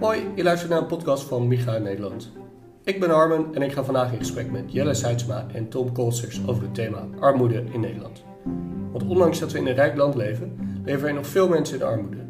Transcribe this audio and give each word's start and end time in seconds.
Hoi, 0.00 0.20
je 0.34 0.42
luistert 0.42 0.70
naar 0.70 0.80
een 0.80 0.86
podcast 0.86 1.22
van 1.22 1.48
Micha 1.48 1.74
in 1.74 1.82
Nederland. 1.82 2.30
Ik 2.84 3.00
ben 3.00 3.10
Armen 3.10 3.54
en 3.54 3.62
ik 3.62 3.72
ga 3.72 3.84
vandaag 3.84 4.12
in 4.12 4.18
gesprek 4.18 4.50
met 4.50 4.72
Jelle 4.72 4.94
Seidsma 4.94 5.46
en 5.52 5.68
Tom 5.68 5.92
Kolsters 5.92 6.40
over 6.46 6.62
het 6.62 6.74
thema 6.74 7.06
armoede 7.18 7.64
in 7.72 7.80
Nederland. 7.80 8.24
Want 8.92 9.06
ondanks 9.06 9.38
dat 9.38 9.52
we 9.52 9.58
in 9.58 9.66
een 9.66 9.74
rijk 9.74 9.96
land 9.96 10.14
leven, 10.14 10.80
leven 10.84 11.08
er 11.08 11.14
nog 11.14 11.26
veel 11.26 11.48
mensen 11.48 11.76
in 11.76 11.82
armoede. 11.82 12.26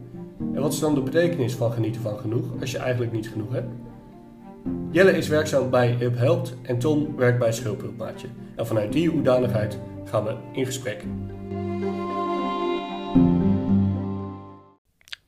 En 0.54 0.60
wat 0.60 0.72
is 0.72 0.78
dan 0.78 0.94
de 0.94 1.00
betekenis 1.00 1.54
van 1.54 1.72
genieten 1.72 2.00
van 2.00 2.18
genoeg 2.18 2.60
als 2.60 2.70
je 2.70 2.78
eigenlijk 2.78 3.12
niet 3.12 3.28
genoeg 3.28 3.52
hebt? 3.52 3.72
Jelle 4.90 5.16
is 5.16 5.28
werkzaam 5.28 5.70
bij 5.70 5.90
Hip 5.90 6.16
Helpt 6.16 6.56
en 6.62 6.78
Tom 6.78 7.16
werkt 7.16 7.38
bij 7.38 7.52
Schulphulpmaatje. 7.52 8.28
En 8.56 8.66
vanuit 8.66 8.92
die 8.92 9.10
hoedanigheid 9.10 9.78
gaan 10.04 10.24
we 10.24 10.36
in 10.52 10.66
gesprek. 10.66 11.04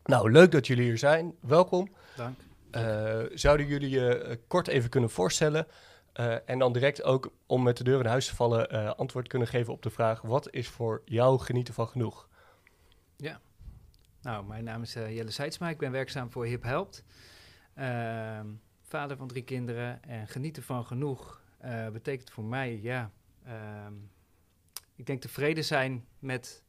Nou, 0.04 0.30
leuk 0.30 0.50
dat 0.52 0.66
jullie 0.66 0.84
hier 0.84 0.98
zijn. 0.98 1.34
Welkom. 1.40 1.88
Dank. 2.16 2.38
Uh, 2.76 3.22
zouden 3.34 3.66
jullie 3.66 3.90
je 3.90 4.24
uh, 4.28 4.34
kort 4.46 4.68
even 4.68 4.90
kunnen 4.90 5.10
voorstellen 5.10 5.66
uh, 6.20 6.48
en 6.48 6.58
dan 6.58 6.72
direct 6.72 7.02
ook 7.02 7.32
om 7.46 7.62
met 7.62 7.76
de 7.76 7.84
deur 7.84 8.00
in 8.00 8.06
huis 8.06 8.26
te 8.26 8.34
vallen 8.34 8.96
antwoord 8.96 9.28
kunnen 9.28 9.48
geven 9.48 9.72
op 9.72 9.82
de 9.82 9.90
vraag: 9.90 10.20
wat 10.20 10.52
is 10.52 10.68
voor 10.68 11.02
jou 11.04 11.40
genieten 11.40 11.74
van 11.74 11.88
genoeg? 11.88 12.28
Ja, 13.16 13.40
nou, 14.22 14.44
mijn 14.44 14.64
naam 14.64 14.82
is 14.82 14.92
Jelle 14.92 15.30
Seidsma. 15.30 15.68
Ik 15.68 15.78
ben 15.78 15.92
werkzaam 15.92 16.30
voor 16.30 16.46
Hip 16.46 16.62
Helpt. 16.62 17.04
Ehm, 17.74 18.46
vader 18.82 19.16
van 19.16 19.28
drie 19.28 19.44
kinderen 19.44 20.04
en 20.04 20.28
genieten 20.28 20.62
van 20.62 20.84
genoeg 20.84 21.40
betekent 21.92 22.30
voor 22.30 22.44
mij, 22.44 22.80
ja, 22.82 23.10
ehm, 23.44 23.94
ik 24.96 25.06
denk 25.06 25.20
tevreden 25.20 25.64
zijn 25.64 26.06
met 26.18 26.62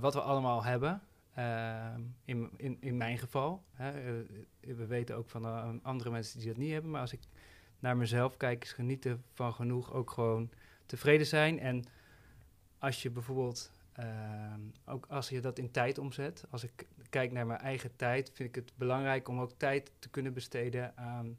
wat 0.00 0.14
we 0.14 0.20
allemaal 0.20 0.64
hebben. 0.64 1.02
Uh, 1.38 1.94
in, 2.24 2.50
in, 2.56 2.76
in 2.80 2.96
mijn 2.96 3.18
geval. 3.18 3.64
Hè, 3.72 4.18
uh, 4.20 4.76
we 4.76 4.86
weten 4.86 5.16
ook 5.16 5.28
van 5.28 5.46
uh, 5.46 5.68
andere 5.82 6.10
mensen 6.10 6.38
die 6.38 6.48
dat 6.48 6.56
niet 6.56 6.72
hebben. 6.72 6.90
Maar 6.90 7.00
als 7.00 7.12
ik 7.12 7.20
naar 7.78 7.96
mezelf 7.96 8.36
kijk, 8.36 8.64
is 8.64 8.72
genieten 8.72 9.24
van 9.32 9.54
genoeg 9.54 9.92
ook 9.92 10.10
gewoon 10.10 10.50
tevreden 10.86 11.26
zijn. 11.26 11.58
En 11.58 11.84
als 12.78 13.02
je 13.02 13.10
bijvoorbeeld, 13.10 13.72
ehm, 13.92 14.60
ook 14.84 15.06
als 15.06 15.28
je 15.28 15.40
dat 15.40 15.58
in 15.58 15.70
tijd 15.70 15.98
omzet. 15.98 16.44
Als 16.50 16.64
ik 16.64 16.86
kijk 17.10 17.32
naar 17.32 17.46
mijn 17.46 17.60
eigen 17.60 17.96
tijd, 17.96 18.30
vind 18.34 18.48
ik 18.48 18.54
het 18.54 18.72
belangrijk 18.76 19.28
om 19.28 19.40
ook 19.40 19.52
tijd 19.56 19.92
te 19.98 20.08
kunnen 20.08 20.32
besteden 20.32 20.96
aan, 20.96 21.38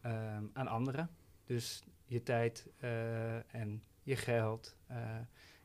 ehm, 0.00 0.44
aan 0.52 0.68
anderen. 0.68 1.10
Dus 1.44 1.84
je 2.04 2.22
tijd 2.22 2.66
eh, 2.78 3.54
en 3.54 3.82
je 4.02 4.16
geld 4.16 4.76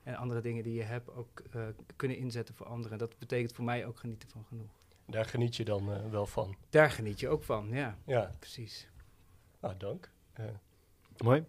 en 0.03 0.15
andere 0.15 0.41
dingen 0.41 0.63
die 0.63 0.73
je 0.73 0.83
hebt 0.83 1.15
ook 1.15 1.43
uh, 1.55 1.63
kunnen 1.95 2.17
inzetten 2.17 2.55
voor 2.55 2.65
anderen. 2.65 2.97
Dat 2.97 3.19
betekent 3.19 3.53
voor 3.53 3.63
mij 3.63 3.85
ook 3.85 3.99
genieten 3.99 4.29
van 4.29 4.45
genoeg. 4.47 4.79
Daar 5.05 5.25
geniet 5.25 5.55
je 5.55 5.65
dan 5.65 5.89
uh, 5.89 6.09
wel 6.09 6.25
van? 6.25 6.55
Daar 6.69 6.91
geniet 6.91 7.19
je 7.19 7.29
ook 7.29 7.43
van, 7.43 7.67
ja. 7.69 7.97
Ja. 8.05 8.35
Precies. 8.39 8.87
Ah, 9.59 9.79
dank. 9.79 10.11
Uh. 10.39 10.45
Mooi. 11.17 11.45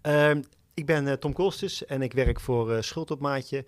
Ehm, 0.00 0.42
ik 0.74 0.86
ben 0.86 1.18
Tom 1.18 1.32
Kolstus 1.32 1.84
en 1.86 2.02
ik 2.02 2.12
werk 2.12 2.40
voor 2.40 2.70
uh, 2.70 2.80
Schuldopmaatje. 2.80 3.64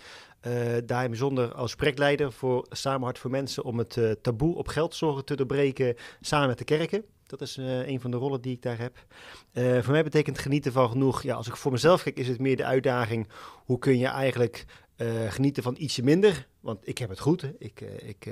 daar 0.85 1.09
bijzonder 1.09 1.55
als 1.55 1.75
projectleider 1.75 2.33
voor 2.33 2.67
Samenhart 2.71 3.19
voor 3.19 3.31
Mensen 3.31 3.65
om 3.65 3.79
het 3.79 4.23
taboe 4.23 4.57
op 4.57 4.69
geldzorgen 4.69 5.25
te 5.25 5.37
doorbreken 5.37 5.97
samen 6.21 6.49
met 6.49 6.59
de 6.59 6.65
kerken. 6.65 7.05
Dat 7.33 7.41
is 7.41 7.57
uh, 7.57 7.87
een 7.87 8.01
van 8.01 8.11
de 8.11 8.17
rollen 8.17 8.41
die 8.41 8.53
ik 8.53 8.63
daar 8.63 8.79
heb. 8.79 9.07
Uh, 9.53 9.83
voor 9.83 9.93
mij 9.93 10.03
betekent 10.03 10.39
genieten 10.39 10.73
van 10.73 10.89
genoeg. 10.89 11.23
Ja, 11.23 11.35
als 11.35 11.47
ik 11.47 11.57
voor 11.57 11.73
mezelf 11.73 12.03
kijk, 12.03 12.19
is 12.19 12.29
het 12.29 12.41
meer 12.41 12.57
de 12.57 12.65
uitdaging. 12.65 13.29
Hoe 13.65 13.79
kun 13.79 13.99
je 13.99 14.07
eigenlijk 14.07 14.65
uh, 14.97 15.31
genieten 15.31 15.63
van 15.63 15.75
ietsje 15.79 16.03
minder? 16.03 16.49
Want 16.61 16.89
ik 16.89 16.99
heb 16.99 17.09
het 17.09 17.21
goed. 17.21 17.53
Ik, 17.59 17.81
ik, 17.81 18.29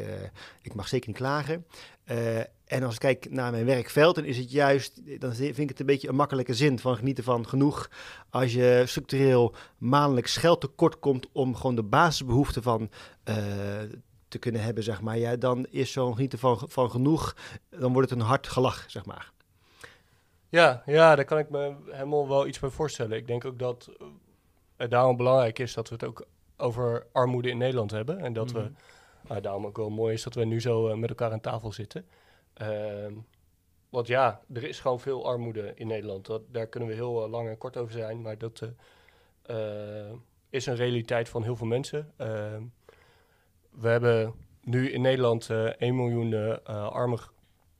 ik 0.62 0.74
mag 0.74 0.88
zeker 0.88 1.08
niet 1.08 1.16
klagen. 1.16 1.66
en 2.64 2.82
als 2.82 2.94
ik 2.94 3.00
kijk 3.00 3.30
naar 3.30 3.50
mijn 3.50 3.64
werkveld, 3.64 4.14
dan 4.14 4.24
is 4.24 4.38
het 4.38 4.50
juist, 4.50 5.20
dan 5.20 5.34
vind 5.34 5.58
ik 5.58 5.68
het 5.68 5.80
een 5.80 5.86
beetje 5.86 6.08
een 6.08 6.14
makkelijke 6.14 6.54
zin 6.54 6.78
van 6.78 6.96
genieten 6.96 7.24
van 7.24 7.48
genoeg. 7.48 7.90
Als 8.30 8.52
je 8.52 8.82
structureel 8.86 9.54
maandelijks 9.78 10.36
geld 10.36 10.60
tekort 10.60 10.98
komt 10.98 11.26
om 11.32 11.56
gewoon 11.56 11.74
de 11.74 11.82
basisbehoeften 11.82 12.62
van 12.62 12.90
te 14.30 14.38
kunnen 14.38 14.62
hebben, 14.62 14.84
zeg 14.84 15.00
maar, 15.00 15.18
ja, 15.18 15.36
dan 15.36 15.66
is 15.70 15.92
zo'n 15.92 16.14
genieten 16.14 16.38
van, 16.38 16.58
van 16.68 16.90
genoeg, 16.90 17.36
dan 17.68 17.92
wordt 17.92 18.10
het 18.10 18.20
een 18.20 18.26
hard 18.26 18.48
gelach, 18.48 18.84
zeg 18.86 19.04
maar. 19.04 19.32
Ja, 20.48 20.82
ja, 20.86 21.14
daar 21.14 21.24
kan 21.24 21.38
ik 21.38 21.50
me 21.50 21.74
helemaal 21.90 22.28
wel 22.28 22.46
iets 22.46 22.58
bij 22.58 22.70
voorstellen. 22.70 23.16
Ik 23.16 23.26
denk 23.26 23.44
ook 23.44 23.58
dat 23.58 23.90
het 24.76 24.90
daarom 24.90 25.16
belangrijk 25.16 25.58
is 25.58 25.74
dat 25.74 25.88
we 25.88 25.94
het 25.94 26.04
ook 26.04 26.26
over 26.56 27.06
armoede 27.12 27.50
in 27.50 27.58
Nederland 27.58 27.90
hebben. 27.90 28.18
En 28.18 28.32
dat 28.32 28.52
we, 28.52 28.70
nou, 29.28 29.40
daarom 29.40 29.66
ook 29.66 29.76
wel 29.76 29.90
mooi 29.90 30.14
is 30.14 30.22
dat 30.22 30.34
we 30.34 30.44
nu 30.44 30.60
zo 30.60 30.88
uh, 30.88 30.94
met 30.94 31.08
elkaar 31.08 31.32
aan 31.32 31.40
tafel 31.40 31.72
zitten. 31.72 32.06
Uh, 32.62 33.06
want 33.88 34.06
ja, 34.06 34.40
er 34.52 34.64
is 34.64 34.80
gewoon 34.80 35.00
veel 35.00 35.26
armoede 35.26 35.72
in 35.74 35.86
Nederland. 35.86 36.26
Dat, 36.26 36.42
daar 36.50 36.66
kunnen 36.66 36.88
we 36.88 36.94
heel 36.94 37.24
uh, 37.24 37.30
lang 37.30 37.48
en 37.48 37.58
kort 37.58 37.76
over 37.76 37.92
zijn, 37.92 38.22
maar 38.22 38.38
dat 38.38 38.62
is 40.50 40.66
een 40.66 40.76
realiteit 40.76 41.28
van 41.28 41.42
heel 41.42 41.56
veel 41.56 41.66
mensen. 41.66 42.12
Ehm, 43.80 43.82
we 43.82 43.88
hebben 43.88 44.34
nu 44.62 44.90
in 44.90 45.00
Nederland 45.00 45.48
uh, 45.50 45.64
1 45.64 45.96
miljoen 45.96 46.32
uh, 46.32 46.56
arme 46.66 47.18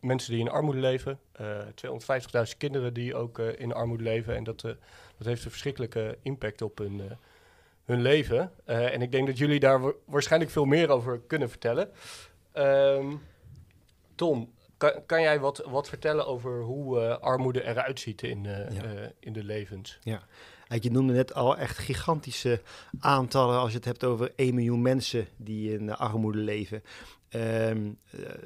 mensen 0.01 0.33
die 0.33 0.41
in 0.41 0.51
armoede 0.51 0.81
leven. 0.81 1.19
250.000 1.41 2.57
kinderen 2.59 2.95
die 2.95 3.15
ook 3.15 3.39
in 3.39 3.73
armoede 3.73 4.03
leven. 4.03 4.37
En 4.37 4.45
dat, 4.45 4.61
dat 4.61 4.77
heeft 5.27 5.45
een 5.45 5.51
verschrikkelijke 5.51 6.19
impact 6.23 6.63
op 6.63 6.79
hun, 6.79 7.19
hun 7.85 8.01
leven. 8.01 8.53
en 8.65 9.03
ik 9.03 9.13
denk 9.13 9.27
dat 9.27 9.39
jullie 9.39 9.61
daar 9.61 9.81
waarschijnlijk 10.05 10.53
veel 10.53 10.65
meer 10.65 10.89
over 10.89 11.21
kunnen 11.27 11.51
vertellen. 11.51 11.91
Um, 12.55 13.23
Tom, 14.15 14.53
kan, 14.77 14.93
kan, 15.07 15.21
jij 15.21 15.41
wat, 15.41 15.65
wat 15.67 15.89
vertellen 15.89 16.27
over 16.27 16.63
hoe 16.63 17.19
armoede 17.19 17.65
eruit 17.65 18.01
ziet 18.01 18.23
in, 18.23 18.45
ja. 18.45 19.13
in 19.19 19.33
de 19.33 19.45
levens? 19.45 19.99
Ja. 20.03 20.23
Je 20.79 20.91
noemde 20.91 21.13
net 21.13 21.35
al 21.35 21.57
echt 21.57 21.79
gigantische 21.79 22.63
aantallen 23.01 23.59
als 23.59 23.71
je 23.71 23.77
het 23.77 23.85
hebt 23.85 24.05
over 24.05 24.33
1 24.37 24.55
miljoen 24.55 24.83
mensen 24.83 25.27
die 25.37 25.73
in 25.73 25.97
armoede 25.97 26.39
leven. 26.39 26.83
Um, 27.35 27.99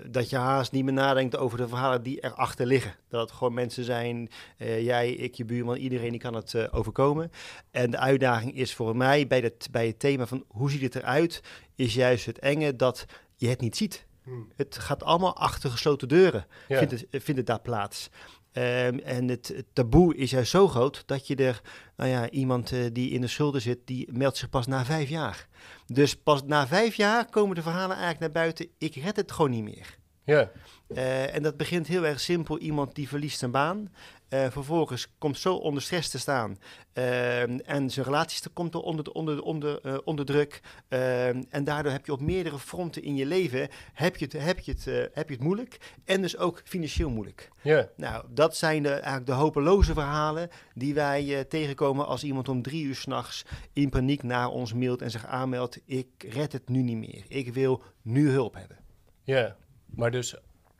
dat 0.06 0.30
je 0.30 0.36
haast 0.36 0.72
niet 0.72 0.84
meer 0.84 0.92
nadenkt 0.92 1.36
over 1.36 1.58
de 1.58 1.68
verhalen 1.68 2.02
die 2.02 2.24
erachter 2.24 2.66
liggen. 2.66 2.94
Dat 3.08 3.20
het 3.20 3.38
gewoon 3.38 3.54
mensen 3.54 3.84
zijn, 3.84 4.28
uh, 4.58 4.84
jij, 4.84 5.12
ik, 5.12 5.34
je 5.34 5.44
buurman, 5.44 5.76
iedereen 5.76 6.10
die 6.10 6.20
kan 6.20 6.34
het 6.34 6.52
uh, 6.52 6.64
overkomen. 6.70 7.30
En 7.70 7.90
de 7.90 7.98
uitdaging 7.98 8.56
is 8.56 8.74
voor 8.74 8.96
mij 8.96 9.26
bij, 9.26 9.40
het, 9.40 9.68
bij 9.70 9.86
het 9.86 9.98
thema 9.98 10.26
van 10.26 10.44
hoe 10.48 10.70
ziet 10.70 10.82
het 10.82 10.94
eruit, 10.94 11.42
is 11.74 11.94
juist 11.94 12.26
het 12.26 12.38
enge 12.38 12.76
dat 12.76 13.04
je 13.36 13.48
het 13.48 13.60
niet 13.60 13.76
ziet. 13.76 14.06
Hmm. 14.22 14.52
Het 14.56 14.78
gaat 14.78 15.02
allemaal 15.02 15.36
achter 15.36 15.70
gesloten 15.70 16.08
deuren, 16.08 16.46
ja. 16.68 16.78
vindt, 16.78 16.92
het, 16.92 17.06
vindt 17.10 17.36
het 17.40 17.46
daar 17.46 17.60
plaats. 17.60 18.10
Um, 18.56 18.98
en 18.98 19.28
het, 19.28 19.64
taboe 19.72 20.16
is 20.16 20.30
juist 20.30 20.50
zo 20.50 20.68
groot 20.68 21.02
dat 21.06 21.26
je 21.26 21.36
er, 21.36 21.62
nou 21.96 22.10
ja, 22.10 22.30
iemand 22.30 22.72
uh, 22.72 22.86
die 22.92 23.10
in 23.10 23.20
de 23.20 23.26
schulden 23.26 23.60
zit, 23.60 23.78
die 23.84 24.08
meldt 24.12 24.36
zich 24.36 24.50
pas 24.50 24.66
na 24.66 24.84
vijf 24.84 25.08
jaar. 25.08 25.48
Dus 25.86 26.16
pas 26.16 26.42
na 26.44 26.66
vijf 26.66 26.94
jaar 26.94 27.30
komen 27.30 27.54
de 27.54 27.62
verhalen 27.62 27.96
eigenlijk 27.96 28.20
naar 28.20 28.42
buiten, 28.42 28.68
ik 28.78 28.94
red 28.94 29.16
het 29.16 29.32
gewoon 29.32 29.50
niet 29.50 29.64
meer. 29.64 29.98
Ja. 30.24 30.50
Uh, 30.88 31.34
en 31.34 31.42
dat 31.42 31.56
begint 31.56 31.86
heel 31.86 32.06
erg 32.06 32.20
simpel, 32.20 32.58
iemand 32.58 32.94
die 32.94 33.08
verliest 33.08 33.38
zijn 33.38 33.50
baan. 33.50 33.92
Uh, 34.28 34.50
vervolgens 34.50 35.08
komt 35.18 35.38
zo 35.38 35.54
onder 35.54 35.82
stress 35.82 36.10
te 36.10 36.18
staan. 36.18 36.58
Uh, 36.94 37.68
en 37.70 37.90
zijn 37.90 38.06
relaties 38.06 38.42
komt 38.52 38.74
onder, 38.74 39.12
onder, 39.12 39.42
onder, 39.42 40.02
onder 40.04 40.24
druk. 40.24 40.60
en 40.88 41.64
daardoor 41.64 41.92
heb 41.92 42.06
je 42.06 42.12
op 42.12 42.20
meerdere 42.20 42.58
fronten 42.58 43.02
in 43.02 43.16
je 43.16 43.26
leven 43.26 43.68
heb 43.92 44.16
je 44.16 44.24
het, 44.24 44.32
heb 44.32 44.58
je 44.58 44.72
het, 44.72 44.84
heb 45.14 45.28
je 45.28 45.34
het 45.34 45.42
moeilijk. 45.42 45.94
En 46.04 46.22
dus 46.22 46.36
ook 46.36 46.62
financieel 46.64 47.10
moeilijk. 47.10 47.50
Yeah. 47.62 47.86
Nou, 47.96 48.24
dat 48.30 48.56
zijn 48.56 48.82
de, 48.82 48.90
eigenlijk 48.90 49.26
de 49.26 49.32
hopeloze 49.32 49.92
verhalen 49.92 50.48
die 50.74 50.94
wij 50.94 51.44
tegenkomen 51.44 52.06
als 52.06 52.24
iemand 52.24 52.48
om 52.48 52.62
drie 52.62 52.84
uur 52.84 52.94
s'nachts 52.94 53.44
in 53.72 53.88
paniek 53.88 54.22
naar 54.22 54.48
ons 54.48 54.72
mailt 54.72 55.02
en 55.02 55.10
zich 55.10 55.26
aanmeldt. 55.26 55.80
Ik 55.84 56.26
red 56.28 56.52
het 56.52 56.68
nu 56.68 56.82
niet 56.82 56.96
meer. 56.98 57.24
Ik 57.28 57.54
wil 57.54 57.82
nu 58.02 58.30
hulp 58.30 58.54
hebben. 58.54 58.78
Ja, 59.22 59.56
maar 59.96 60.10
dus 60.10 60.36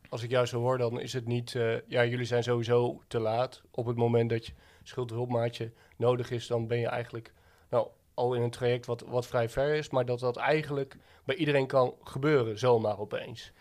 als 0.08 0.22
ik 0.22 0.30
jou 0.30 0.46
zo 0.46 0.60
hoor, 0.60 0.78
dan 0.78 1.00
is 1.00 1.12
het 1.12 1.26
niet... 1.26 1.54
Uh, 1.54 1.74
ja, 1.86 2.04
jullie 2.04 2.26
zijn 2.26 2.42
sowieso 2.42 3.02
te 3.06 3.18
laat. 3.18 3.62
Op 3.70 3.86
het 3.86 3.96
moment 3.96 4.30
dat 4.30 4.46
je 4.46 4.52
schuldhulpmaatje 4.82 5.72
nodig 5.96 6.30
is, 6.30 6.46
dan 6.46 6.66
ben 6.66 6.78
je 6.78 6.86
eigenlijk 6.86 7.32
nou, 7.70 7.88
al 8.14 8.34
in 8.34 8.42
een 8.42 8.50
traject 8.50 8.86
wat, 8.86 9.00
wat 9.00 9.26
vrij 9.26 9.48
ver 9.48 9.74
is. 9.74 9.90
Maar 9.90 10.04
dat 10.04 10.20
dat 10.20 10.36
eigenlijk 10.36 10.96
bij 11.24 11.36
iedereen 11.36 11.66
kan 11.66 11.94
gebeuren, 12.02 12.58
zomaar 12.58 12.98
opeens. 12.98 13.52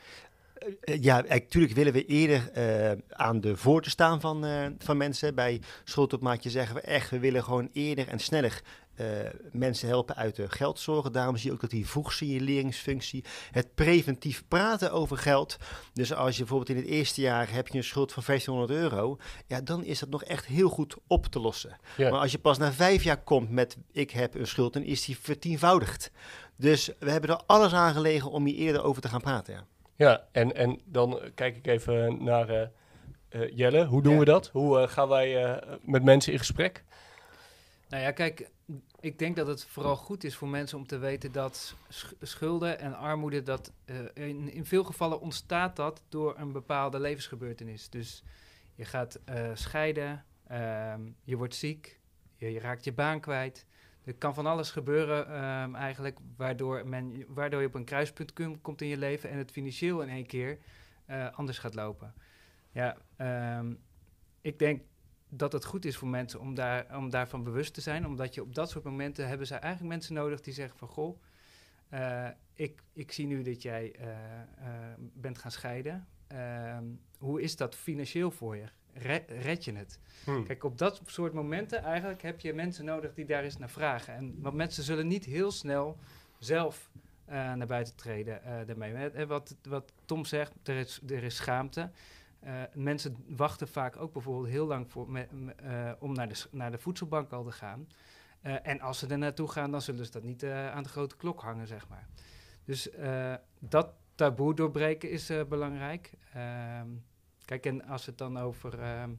Uh, 0.85 1.01
ja, 1.01 1.21
natuurlijk 1.21 1.73
willen 1.73 1.93
we 1.93 2.05
eerder 2.05 2.51
uh, 2.57 2.91
aan 3.09 3.41
de 3.41 3.57
voor 3.57 3.81
te 3.81 3.89
staan 3.89 4.21
van, 4.21 4.45
van 4.77 4.97
mensen. 4.97 5.35
Bij 5.35 5.61
schuldhulpmaatje 5.83 6.49
zeggen 6.49 6.75
we 6.75 6.81
echt, 6.81 7.09
we 7.09 7.19
willen 7.19 7.43
gewoon 7.43 7.69
eerder 7.71 8.07
en 8.07 8.19
sneller 8.19 8.61
uh, 8.95 9.07
mensen 9.51 9.87
helpen 9.87 10.15
uit 10.15 10.35
de 10.35 10.49
geldzorgen. 10.49 11.11
Daarom 11.11 11.37
zie 11.37 11.47
je 11.47 11.53
ook 11.55 11.61
dat 11.61 11.69
die 11.69 11.87
vroegsignaleringsfunctie, 11.87 13.23
het 13.51 13.75
preventief 13.75 14.43
praten 14.47 14.91
over 14.91 15.17
geld. 15.17 15.57
Dus 15.93 16.13
als 16.13 16.31
je 16.33 16.39
bijvoorbeeld 16.39 16.69
in 16.69 16.75
het 16.75 16.85
eerste 16.85 17.21
jaar 17.21 17.51
heb 17.51 17.67
je 17.67 17.77
een 17.77 17.83
schuld 17.83 18.11
van 18.13 18.23
1500 18.25 18.79
euro, 18.79 19.17
ja, 19.47 19.61
dan 19.61 19.83
is 19.83 19.99
dat 19.99 20.09
nog 20.09 20.23
echt 20.23 20.45
heel 20.45 20.69
goed 20.69 20.95
op 21.07 21.25
te 21.25 21.39
lossen. 21.39 21.75
Ja. 21.97 22.09
Maar 22.09 22.19
als 22.19 22.31
je 22.31 22.39
pas 22.39 22.57
na 22.57 22.71
vijf 22.71 23.03
jaar 23.03 23.23
komt 23.23 23.49
met 23.49 23.77
ik 23.91 24.11
heb 24.11 24.35
een 24.35 24.47
schuld, 24.47 24.73
dan 24.73 24.83
is 24.83 25.05
die 25.05 25.17
vertienvoudigd. 25.17 26.11
Dus 26.55 26.89
we 26.99 27.11
hebben 27.11 27.29
er 27.29 27.41
alles 27.45 27.73
aan 27.73 27.93
gelegen 27.93 28.31
om 28.31 28.45
hier 28.45 28.55
eerder 28.55 28.83
over 28.83 29.01
te 29.01 29.07
gaan 29.09 29.21
praten. 29.21 29.53
Ja. 29.53 29.65
Ja, 29.95 30.27
en, 30.31 30.55
en 30.55 30.79
dan 30.85 31.19
kijk 31.35 31.55
ik 31.57 31.67
even 31.67 32.23
naar 32.23 32.49
eh, 32.49 32.67
eh, 33.29 33.51
Jelle. 33.55 33.85
Hoe 33.85 34.01
doen 34.01 34.13
Ja. 34.13 34.19
we 34.19 34.25
dat? 34.25 34.47
Hoe 34.53 34.79
eh, 34.79 34.87
gaan 34.87 35.07
wij 35.07 35.43
eh, 35.43 35.75
met 35.81 36.03
mensen 36.03 36.31
in 36.31 36.37
gesprek? 36.39 36.83
Nou 37.89 38.03
ja, 38.03 38.11
kijk, 38.11 38.49
ik 39.03 39.19
denk 39.19 39.35
dat 39.35 39.47
het 39.47 39.65
vooral 39.65 39.95
goed 39.95 40.23
is 40.23 40.35
voor 40.35 40.47
mensen 40.47 40.77
om 40.77 40.87
te 40.87 40.97
weten 40.97 41.31
dat 41.31 41.75
sch- 41.89 42.11
schulden 42.21 42.79
en 42.79 42.97
armoede, 42.97 43.41
dat 43.41 43.71
eh, 43.85 44.27
in, 44.27 44.51
in 44.51 44.65
veel 44.65 44.83
gevallen 44.83 45.19
ontstaat 45.19 45.75
dat 45.75 46.03
door 46.09 46.37
een 46.37 46.51
bepaalde 46.51 46.99
levensgebeurtenis. 46.99 47.89
Dus 47.89 48.23
je 48.75 48.85
gaat 48.85 49.19
eh, 49.25 49.49
scheiden, 49.53 50.25
ehm, 50.47 51.01
je 51.23 51.37
wordt 51.37 51.55
ziek, 51.55 51.99
je, 52.35 52.51
je 52.51 52.59
raakt 52.59 52.83
je 52.83 52.93
baan 52.93 53.19
kwijt. 53.19 53.65
Er 54.03 54.13
kan 54.13 54.33
van 54.33 54.45
alles 54.45 54.71
gebeuren 54.71 55.27
ehm, 55.27 55.75
eigenlijk, 55.75 56.17
waardoor, 56.37 56.87
men, 56.87 57.25
waardoor 57.27 57.61
je 57.61 57.67
op 57.67 57.75
een 57.75 57.85
kruispunt 57.85 58.33
komt 58.61 58.81
in 58.81 58.87
je 58.87 58.97
leven 58.97 59.29
en 59.29 59.37
het 59.37 59.51
financieel 59.51 60.01
in 60.01 60.09
één 60.09 60.25
keer 60.25 60.57
eh, 61.05 61.27
anders 61.31 61.57
gaat 61.59 61.75
lopen. 61.75 62.13
Ja, 62.71 62.97
ehm, 63.15 63.73
ik 64.41 64.59
denk 64.59 64.81
dat 65.35 65.53
het 65.53 65.65
goed 65.65 65.85
is 65.85 65.97
voor 65.97 66.07
mensen 66.07 66.39
om, 66.39 66.55
daar, 66.55 66.97
om 66.97 67.09
daarvan 67.09 67.43
bewust 67.43 67.73
te 67.73 67.81
zijn. 67.81 68.05
Omdat 68.05 68.33
je 68.33 68.41
op 68.41 68.55
dat 68.55 68.69
soort 68.69 68.83
momenten 68.83 69.27
hebben 69.27 69.47
ze 69.47 69.55
eigenlijk 69.55 69.93
mensen 69.93 70.13
nodig 70.13 70.41
die 70.41 70.53
zeggen 70.53 70.77
van... 70.77 70.87
Goh, 70.87 71.19
eh, 71.93 72.27
ik, 72.53 72.81
ik 72.93 73.11
zie 73.11 73.27
nu 73.27 73.41
dat 73.41 73.61
jij 73.61 73.95
eh, 73.95 74.09
eh, 74.09 74.17
bent 74.97 75.37
gaan 75.37 75.51
scheiden. 75.51 76.07
Ehm, 76.27 76.83
hoe 77.17 77.41
is 77.41 77.55
dat 77.55 77.75
financieel 77.75 78.31
voor 78.31 78.55
je? 78.55 78.65
Re- 78.93 79.25
red 79.27 79.63
je 79.63 79.73
het? 79.73 79.99
Hm. 80.23 80.43
Kijk, 80.43 80.63
op 80.63 80.77
dat 80.77 81.01
soort 81.05 81.33
momenten 81.33 81.83
eigenlijk 81.83 82.21
heb 82.21 82.39
je 82.39 82.53
mensen 82.53 82.85
nodig 82.85 83.13
die 83.13 83.25
daar 83.25 83.43
eens 83.43 83.57
naar 83.57 83.69
vragen. 83.69 84.13
En, 84.13 84.35
want 84.41 84.55
mensen 84.55 84.83
zullen 84.83 85.07
niet 85.07 85.25
heel 85.25 85.51
snel 85.51 85.97
zelf 86.39 86.89
naar 87.25 87.67
buiten 87.67 87.95
treden 87.95 88.41
daarmee. 88.65 88.93
En 88.93 89.27
wat, 89.27 89.55
wat 89.63 89.91
Tom 90.05 90.25
zegt, 90.25 90.53
er 90.63 90.75
is, 90.75 91.01
er 91.07 91.23
is 91.23 91.35
schaamte. 91.35 91.89
Eh, 92.43 92.61
mensen 92.73 93.25
wachten 93.27 93.67
vaak 93.67 93.97
ook 93.97 94.13
bijvoorbeeld 94.13 94.47
heel 94.47 94.65
lang 94.65 94.91
voor, 94.91 95.15
eh, 95.15 95.91
om 95.99 96.13
naar 96.13 96.27
de, 96.27 96.45
naar 96.51 96.71
de 96.71 96.77
voedselbank 96.77 97.31
al 97.31 97.43
te 97.43 97.51
gaan. 97.51 97.87
Eh, 98.41 98.67
en 98.67 98.81
als 98.81 98.99
ze 98.99 99.07
er 99.07 99.17
naartoe 99.17 99.47
gaan, 99.47 99.71
dan 99.71 99.81
zullen 99.81 100.05
ze 100.05 100.11
dat 100.11 100.23
niet 100.23 100.45
aan 100.45 100.83
de 100.83 100.89
grote 100.89 101.15
klok 101.15 101.41
hangen, 101.41 101.67
zeg 101.67 101.87
maar. 101.87 102.07
Dus 102.65 102.89
dat 103.59 103.93
taboe 104.15 104.55
doorbreken 104.55 105.09
is 105.09 105.31
belangrijk. 105.49 106.13
Ehm, 106.33 106.87
kijk, 107.45 107.65
en 107.65 107.85
als 107.85 108.05
het 108.05 108.17
dan 108.17 108.37
over... 108.37 108.79
ehm, 108.79 109.11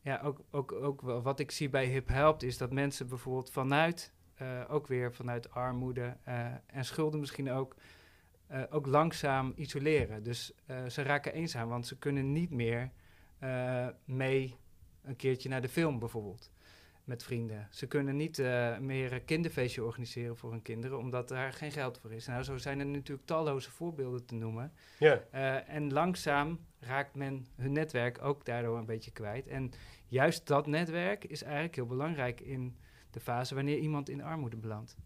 ja, 0.00 0.20
ook, 0.20 0.40
ook, 0.50 0.72
ook 0.72 1.00
wat 1.00 1.38
ik 1.38 1.50
zie 1.50 1.68
bij 1.68 1.86
Hip 1.86 2.08
Helpt 2.08 2.42
is 2.42 2.58
dat 2.58 2.72
mensen 2.72 3.08
bijvoorbeeld 3.08 3.50
vanuit, 3.50 4.12
ook 4.68 4.86
weer 4.86 5.14
vanuit 5.14 5.50
armoede 5.50 6.16
en 6.66 6.84
schulden 6.84 7.20
misschien 7.20 7.50
ook, 7.50 7.76
eh, 8.52 8.62
ook 8.70 8.86
langzaam 8.86 9.52
isoleren. 9.56 10.22
Dus 10.22 10.52
eh, 10.66 10.86
ze 10.86 11.02
raken 11.02 11.32
eenzaam, 11.32 11.68
want 11.68 11.86
ze 11.86 11.98
kunnen 11.98 12.32
niet 12.32 12.50
meer 12.50 12.90
eh, 13.38 13.88
mee 14.04 14.56
een 15.02 15.16
keertje 15.16 15.48
naar 15.48 15.60
de 15.60 15.68
film 15.68 15.98
bijvoorbeeld. 15.98 16.50
Met 17.04 17.22
vrienden. 17.22 17.68
Ze 17.70 17.86
kunnen 17.86 18.16
niet 18.16 18.38
meer 18.80 19.12
een 19.12 19.24
kinderfeestje 19.24 19.84
organiseren 19.84 20.36
voor 20.36 20.50
hun 20.50 20.62
kinderen, 20.62 20.98
omdat 20.98 21.28
daar 21.28 21.52
geen 21.52 21.72
geld 21.72 21.98
voor 21.98 22.12
is. 22.12 22.26
Nou, 22.26 22.42
zo 22.42 22.56
zijn 22.56 22.80
er 22.80 22.86
natuurlijk 22.86 23.26
talloze 23.26 23.70
voorbeelden 23.70 24.24
te 24.24 24.34
noemen. 24.34 24.72
Ja, 24.98 25.20
en 25.66 25.92
langzaam 25.92 26.60
raakt 26.78 27.14
men 27.14 27.46
hun 27.56 27.72
netwerk 27.72 28.22
ook 28.24 28.44
daardoor 28.44 28.78
een 28.78 28.86
beetje 28.86 29.10
kwijt. 29.10 29.46
En 29.46 29.72
juist 30.06 30.46
dat 30.46 30.66
netwerk 30.66 31.24
is 31.24 31.42
eigenlijk 31.42 31.74
heel 31.74 31.86
belangrijk 31.86 32.40
in 32.40 32.76
de 33.10 33.20
fase 33.20 33.54
wanneer 33.54 33.78
iemand 33.78 34.08
in 34.08 34.22
armoede 34.22 34.56
belandt. 34.56 34.96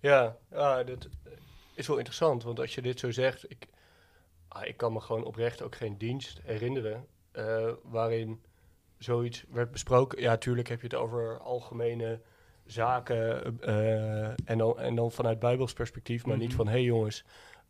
ja, 0.00 0.36
ja, 0.50 0.84
dat 0.84 1.08
is 1.74 1.86
wel 1.86 1.96
interessant. 1.96 2.42
Want 2.42 2.60
als 2.60 2.74
je 2.74 2.82
dit 2.82 2.98
zo 3.00 3.10
zegt, 3.10 3.50
ik, 3.50 3.66
ah, 4.48 4.66
ik 4.66 4.76
kan 4.76 4.92
me 4.92 5.00
gewoon 5.00 5.24
oprecht 5.24 5.62
ook 5.62 5.74
geen 5.74 5.98
dienst 5.98 6.40
herinneren 6.42 7.06
eh, 7.32 7.70
waarin 7.82 8.40
zoiets 8.98 9.44
werd 9.50 9.70
besproken. 9.70 10.20
Ja, 10.20 10.36
tuurlijk 10.36 10.68
heb 10.68 10.78
je 10.80 10.86
het 10.86 10.94
over 10.96 11.38
algemene 11.40 12.20
zaken 12.66 13.60
eh, 13.60 14.28
en, 14.50 14.58
dan, 14.58 14.78
en 14.78 14.94
dan 14.94 15.12
vanuit 15.12 15.38
Bijbels 15.38 15.72
perspectief, 15.72 16.26
maar 16.26 16.36
niet 16.36 16.48
Mhm. 16.48 16.56
van 16.56 16.66
hé 16.66 16.72
hey 16.72 16.82
jongens, 16.82 17.24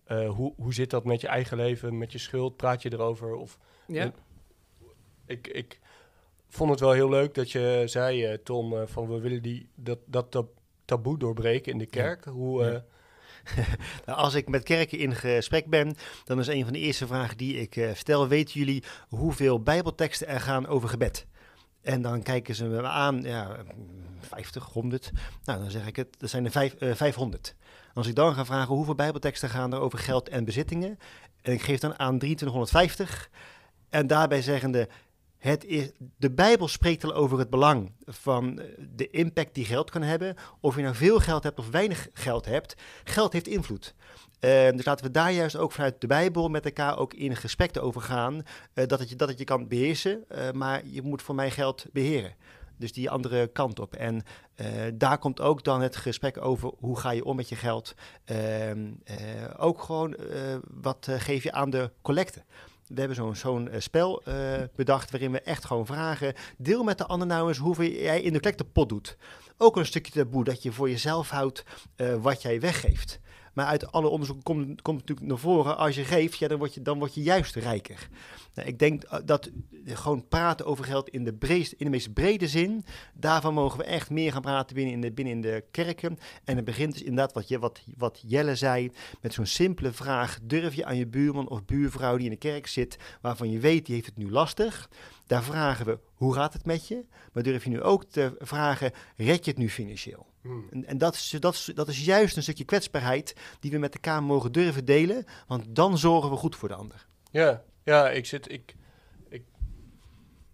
eh, 0.04 0.28
hoe, 0.30 0.52
hoe 0.56 0.74
zit 0.74 0.90
dat 0.90 1.04
met 1.04 1.20
je 1.20 1.26
eigen 1.28 1.56
leven, 1.56 1.98
met 1.98 2.12
je 2.12 2.18
schuld? 2.18 2.56
Praat 2.56 2.82
je 2.82 2.92
erover? 2.92 3.34
Of 3.34 3.58
Ja, 3.86 4.12
ik, 5.26 5.46
ik 5.46 5.80
vond 6.48 6.70
het 6.70 6.80
wel 6.80 6.92
heel 6.92 7.08
leuk 7.08 7.34
dat 7.34 7.50
je 7.50 7.82
zei, 7.86 8.42
Tom, 8.42 8.86
van 8.86 9.08
we 9.08 9.18
willen 9.20 9.42
die, 9.42 9.68
dat, 9.74 9.98
dat, 10.06 10.30
tab- 10.30 10.58
taboe 10.84 11.18
doorbreken 11.18 11.72
in 11.72 11.78
de 11.78 11.86
kerk. 11.86 12.24
Hoe, 12.24 12.64
Ja. 12.64 12.84
Nou, 14.06 14.19
als 14.19 14.35
ik 14.35 14.49
met 14.49 14.62
kerken 14.62 14.99
in 14.99 15.14
gesprek 15.14 15.67
ben, 15.67 15.96
dan 16.25 16.38
is 16.38 16.46
een 16.46 16.64
van 16.64 16.73
de 16.73 16.79
eerste 16.79 17.06
vragen 17.06 17.37
die 17.37 17.61
ik 17.61 17.76
eh, 17.76 17.94
stel: 17.94 18.29
weten 18.29 18.55
jullie 18.55 18.85
hoeveel 19.08 19.62
Bijbelteksten 19.62 20.29
er 20.29 20.41
gaan 20.41 20.67
over 20.67 20.88
gebed? 20.88 21.26
En 21.82 22.02
dan 22.02 22.23
kijken 22.23 22.55
ze 22.55 22.64
me 22.64 22.82
aan, 22.82 23.23
ja, 23.23 23.56
mm, 23.76 24.05
50, 24.20 24.64
100. 24.64 25.11
Nou, 25.44 25.61
dan 25.61 25.70
zeg 25.70 25.87
ik 25.87 25.96
het, 25.96 26.08
dat 26.19 26.31
zijn 26.31 26.44
er 26.44 26.50
vijf, 26.50 26.75
eh, 26.75 26.94
500. 26.94 27.55
Als 27.94 28.06
ik 28.06 28.14
dan 28.14 28.35
ga 28.35 28.44
vragen 28.44 28.75
hoeveel 28.75 28.94
Bijbelteksten 28.94 29.49
gaan 29.49 29.73
er 29.73 29.81
over 29.81 29.99
geld 29.99 30.29
en 30.29 30.44
bezittingen, 30.44 30.99
en 31.43 31.52
ik 31.52 31.62
geef 31.62 31.81
dan 31.81 31.99
aan 31.99 32.19
2350, 32.19 33.31
en 33.88 34.06
daarbij 34.06 34.43
zeggende. 34.43 34.88
Het 35.44 35.64
is, 35.64 35.91
de 36.17 36.31
Bijbel 36.31 36.69
spreekt 36.69 37.05
al 37.05 37.14
over 37.14 37.38
het 37.38 37.50
belang 37.50 37.93
van 38.05 38.58
eh, 38.58 38.67
de 38.94 39.11
impact 39.11 39.55
die 39.55 39.64
geld 39.64 39.91
kan 39.91 40.02
hebben. 40.02 40.37
Of 40.61 40.76
je 40.76 40.82
nou 40.82 40.94
veel 40.94 41.20
geld 41.20 41.43
hebt 41.43 41.58
of 41.58 41.70
weinig 41.70 42.08
geld 42.12 42.44
hebt. 42.44 42.75
Geld 43.05 43.32
heeft 43.32 43.46
invloed. 43.46 43.94
Eh, 44.41 44.70
dus 44.70 44.85
laten 44.85 45.05
we 45.06 45.11
daar 45.11 45.32
juist 45.32 45.56
ook 45.56 45.73
vanuit 45.73 46.00
de 46.00 46.06
Bijbel 46.06 46.49
met 46.49 46.64
elkaar 46.64 46.99
ook 46.99 47.14
in 47.14 47.37
gesprek 47.37 47.82
over 47.82 48.00
gaan. 48.00 48.43
eh, 48.75 48.87
dat, 48.87 48.99
het 48.99 49.08
je, 49.08 49.17
dat 49.17 49.29
het 49.29 49.38
je 49.38 49.44
kan 49.44 49.69
beheersen, 49.69 50.25
eh, 50.29 50.50
maar 50.50 50.87
je 50.87 51.02
moet 51.02 51.23
voor 51.23 51.35
mij 51.35 51.50
geld 51.50 51.87
beheren. 51.93 52.35
Dus 52.76 52.93
die 52.93 53.11
andere 53.11 53.47
kant 53.47 53.81
op. 53.81 53.94
En 53.94 54.23
daar 54.94 55.19
komt 55.19 55.40
ook 55.40 55.64
dan 55.64 55.81
het 55.81 55.97
gesprek 55.97 56.44
over 56.44 56.73
hoe 56.79 56.99
ga 56.99 57.11
je 57.11 57.25
om 57.25 57.37
met 57.37 57.49
je 57.49 57.56
geld. 57.56 57.94
Ehm, 58.25 58.93
eh, 59.05 59.17
ook 59.56 59.82
gewoon 59.82 60.17
wat 60.70 61.08
geef 61.11 61.43
je 61.43 61.52
aan 61.52 61.70
de 61.70 61.90
collecte. 62.02 62.43
We 62.94 63.00
hebben 63.00 63.37
zo'n 63.37 63.69
eh, 63.69 63.81
spel 63.81 64.23
eh, 64.23 64.35
bedacht 64.76 65.11
waarin 65.11 65.32
we 65.32 65.41
echt 65.41 65.64
gewoon 65.64 65.87
vragen. 65.87 66.35
Deel 66.58 66.85
met 66.85 66.99
de 66.99 67.06
ander 67.06 67.26
nou 67.26 67.49
eens 67.49 67.58
hoeveel 67.58 67.91
jij 67.91 68.23
in 68.23 68.32
de 68.32 68.41
collectepot 68.41 68.88
doet. 68.88 69.17
Ook 69.56 69.76
een 69.76 69.87
stukje 69.87 70.12
taboe 70.12 70.44
dat 70.44 70.62
je 70.62 70.73
voor 70.73 70.91
jezelf 70.91 71.31
houdt 71.31 71.64
eh, 71.96 72.14
wat 72.14 72.43
jij 72.43 72.61
weggeeft. 72.61 73.20
Maar 73.54 73.66
uit 73.66 73.92
alle 73.92 74.08
onderzoeken 74.08 74.44
komt, 74.44 74.82
komt 74.82 74.98
natuurlijk 74.98 75.26
naar 75.26 75.38
voren, 75.38 75.76
als 75.76 75.94
je 75.94 76.04
geeft, 76.04 76.38
ja, 76.38 76.49
dan, 76.49 76.58
word 76.58 76.75
je, 76.75 76.82
dan 76.82 76.99
word 76.99 77.14
je 77.14 77.23
juist 77.23 77.54
rijker. 77.54 78.08
Nou, 78.54 78.68
ik 78.68 78.78
denk 78.78 79.02
eh, 79.02 79.18
dat 79.25 79.50
gewoon 79.84 80.28
praten 80.28 80.66
over 80.66 80.84
geld 80.84 81.08
in 81.08 81.25
de, 81.25 81.34
in 81.49 81.75
de 81.78 81.90
meest 81.90 82.12
brede 82.12 82.49
zin, 82.49 82.84
daarvan 83.14 83.54
mogen 83.54 83.78
we 83.78 83.84
echt 83.84 84.11
meer 84.11 84.32
gaan 84.32 84.42
praten 84.42 84.75
binnen 84.76 84.94
in 84.94 85.00
de, 85.00 85.12
binnen 85.12 85.34
in 85.34 85.40
de 85.40 85.64
kerken. 85.70 86.18
En 86.44 86.56
het 86.56 86.64
begint 86.64 86.92
dus 86.92 87.02
inderdaad, 87.02 87.32
wat, 87.32 87.49
je, 87.49 87.58
wat, 87.58 87.80
wat 87.96 88.23
Jelle 88.26 88.56
zei, 88.56 88.90
met 89.20 89.34
zo'n 89.34 89.46
simpele 89.46 89.92
vraag, 89.92 90.38
durf 90.42 90.75
je 90.75 90.84
aan 90.84 90.96
je 90.96 91.06
buurman 91.06 91.49
of 91.49 91.64
buurvrouw 91.64 92.16
die 92.16 92.25
in 92.25 92.30
de 92.30 92.37
kerk 92.37 92.66
zit, 92.66 92.96
waarvan 93.20 93.50
je 93.50 93.58
weet, 93.58 93.87
die 93.87 93.94
heeft 93.94 94.06
het 94.06 94.16
nu 94.16 94.30
lastig, 94.30 94.88
daar 95.26 95.43
vragen 95.43 95.87
we, 95.87 95.99
hoe 96.14 96.35
gaat 96.35 96.52
het 96.52 96.64
met 96.64 96.88
je? 96.88 97.04
Maar 97.33 97.43
durf 97.43 97.64
je 97.64 97.71
nu 97.71 97.83
ook 97.83 98.04
te 98.04 98.35
vragen, 98.38 98.93
red 99.16 99.45
je 99.45 99.50
het 99.50 99.61
nu 99.61 99.71
financieel? 99.71 100.26
hmm. 100.40 100.66
En, 100.71 100.85
en 100.85 100.99
dat, 100.99 101.14
is, 101.14 101.37
dat, 101.40 101.54
is, 101.54 101.64
dat 101.75 101.88
is 101.88 102.04
juist 102.04 102.37
een 102.37 102.43
stukje 102.43 102.64
kwetsbaarheid 102.64 103.37
die 103.61 103.71
we 103.71 103.78
met 103.78 103.95
elkaar 103.95 104.23
mogen 104.23 104.52
durven 104.52 104.85
delen, 104.85 105.25
want 105.47 105.64
dan 105.76 105.99
zorgen 105.99 106.31
we 106.31 106.37
goed 106.37 106.57
voor 106.57 106.69
de 106.69 106.75
ander. 106.75 107.07
Ja, 107.31 107.62
ja 107.85 108.11
ik, 108.11 108.26
zit, 108.26 108.52
ik, 108.52 108.75
ik 109.28 109.43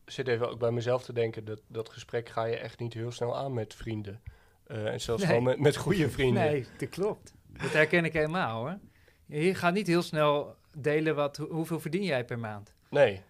zit 0.05 0.29
even 0.29 0.50
ook 0.50 0.59
bij 0.59 0.71
mezelf 0.71 1.03
te 1.05 1.12
denken. 1.12 1.45
Dat, 1.45 1.61
dat 1.67 1.89
gesprek 1.89 2.29
ga 2.29 2.45
je 2.45 2.57
echt 2.57 2.79
niet 2.79 2.95
heel 2.95 3.12
snel 3.12 3.37
aan 3.37 3.55
met 3.55 3.75
vrienden. 3.75 4.21
Eh, 4.67 4.87
en 4.87 5.00
zelfs 5.00 5.23
Nee. 5.23 5.31
gewoon 5.31 5.45
met, 5.47 5.59
met 5.61 5.77
goede 5.77 6.11
vrienden. 6.11 6.43
nee, 6.43 6.67
dat 6.79 6.89
klopt. 6.89 7.33
Dat 7.61 7.73
herken 7.73 8.05
ik 8.05 8.12
helemaal 8.12 8.59
hoor. 8.61 8.79
Je 9.27 9.55
gaat 9.55 9.75
niet 9.75 9.87
heel 9.87 10.03
snel 10.03 10.57
delen 10.79 11.15
wat, 11.15 11.37
hoe- 11.37 11.49
hoeveel 11.53 11.81
verdien 11.81 12.03
jij 12.05 12.25
per 12.25 12.39
maand. 12.39 12.75
Nee. 12.91 13.21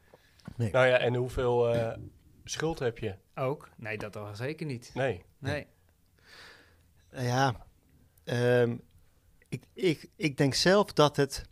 Nee. 0.57 0.71
Nou 0.71 0.87
ja, 0.87 0.99
en 0.99 1.15
hoeveel 1.15 1.75
eh, 1.75 1.99
schuld 2.45 2.79
heb 2.79 2.99
je? 2.99 3.15
Ook? 3.35 3.69
Nee, 3.77 3.99
dat 3.99 4.17
al 4.17 4.35
zeker 4.35 4.67
niet. 4.67 4.91
Nee. 4.95 5.25
Nee. 5.39 5.67
Nou 7.11 7.27
ja, 7.27 7.67
ehm, 8.25 8.77
ik, 9.49 9.63
ik, 9.73 10.09
ik 10.17 10.37
denk 10.37 10.55
zelf 10.55 10.93
dat 10.93 11.17
het 11.17 11.49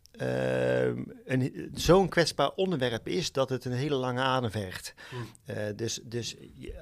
een- 1.25 1.71
zo'n 1.75 2.09
kwetsbaar 2.09 2.51
onderwerp 2.51 3.09
is 3.09 3.33
dat 3.33 3.49
het 3.49 3.65
een 3.65 3.73
hele 3.73 3.95
lange 3.95 4.21
adem 4.21 4.51
vergt. 4.51 4.95
Hmm. 5.11 5.27
Eh, 5.45 5.65
dus, 5.77 6.01
dus 6.05 6.37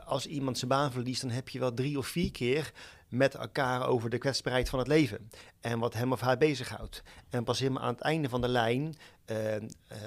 als 0.04 0.26
iemand 0.26 0.58
zijn 0.58 0.70
baan 0.70 0.92
verliest, 0.92 1.20
dan 1.20 1.30
heb 1.30 1.48
je 1.48 1.58
wel 1.58 1.74
drie 1.74 1.98
of 1.98 2.06
vier 2.06 2.30
keer 2.30 2.72
met 3.08 3.34
elkaar 3.34 3.86
over 3.86 4.10
de 4.10 4.18
kwetsbaarheid 4.18 4.68
van 4.68 4.78
het 4.78 4.88
leven. 4.88 5.30
En 5.60 5.78
wat 5.78 5.94
hem 5.94 6.12
of 6.12 6.20
haar 6.20 6.36
bezighoudt. 6.38 7.02
En 7.30 7.44
pas 7.44 7.58
helemaal 7.58 7.82
aan 7.82 7.92
het 7.92 8.00
einde 8.02 8.28
van 8.28 8.40
de 8.40 8.48
lijn, 8.48 8.94
eh, 9.24 9.56
eh, 9.56 9.62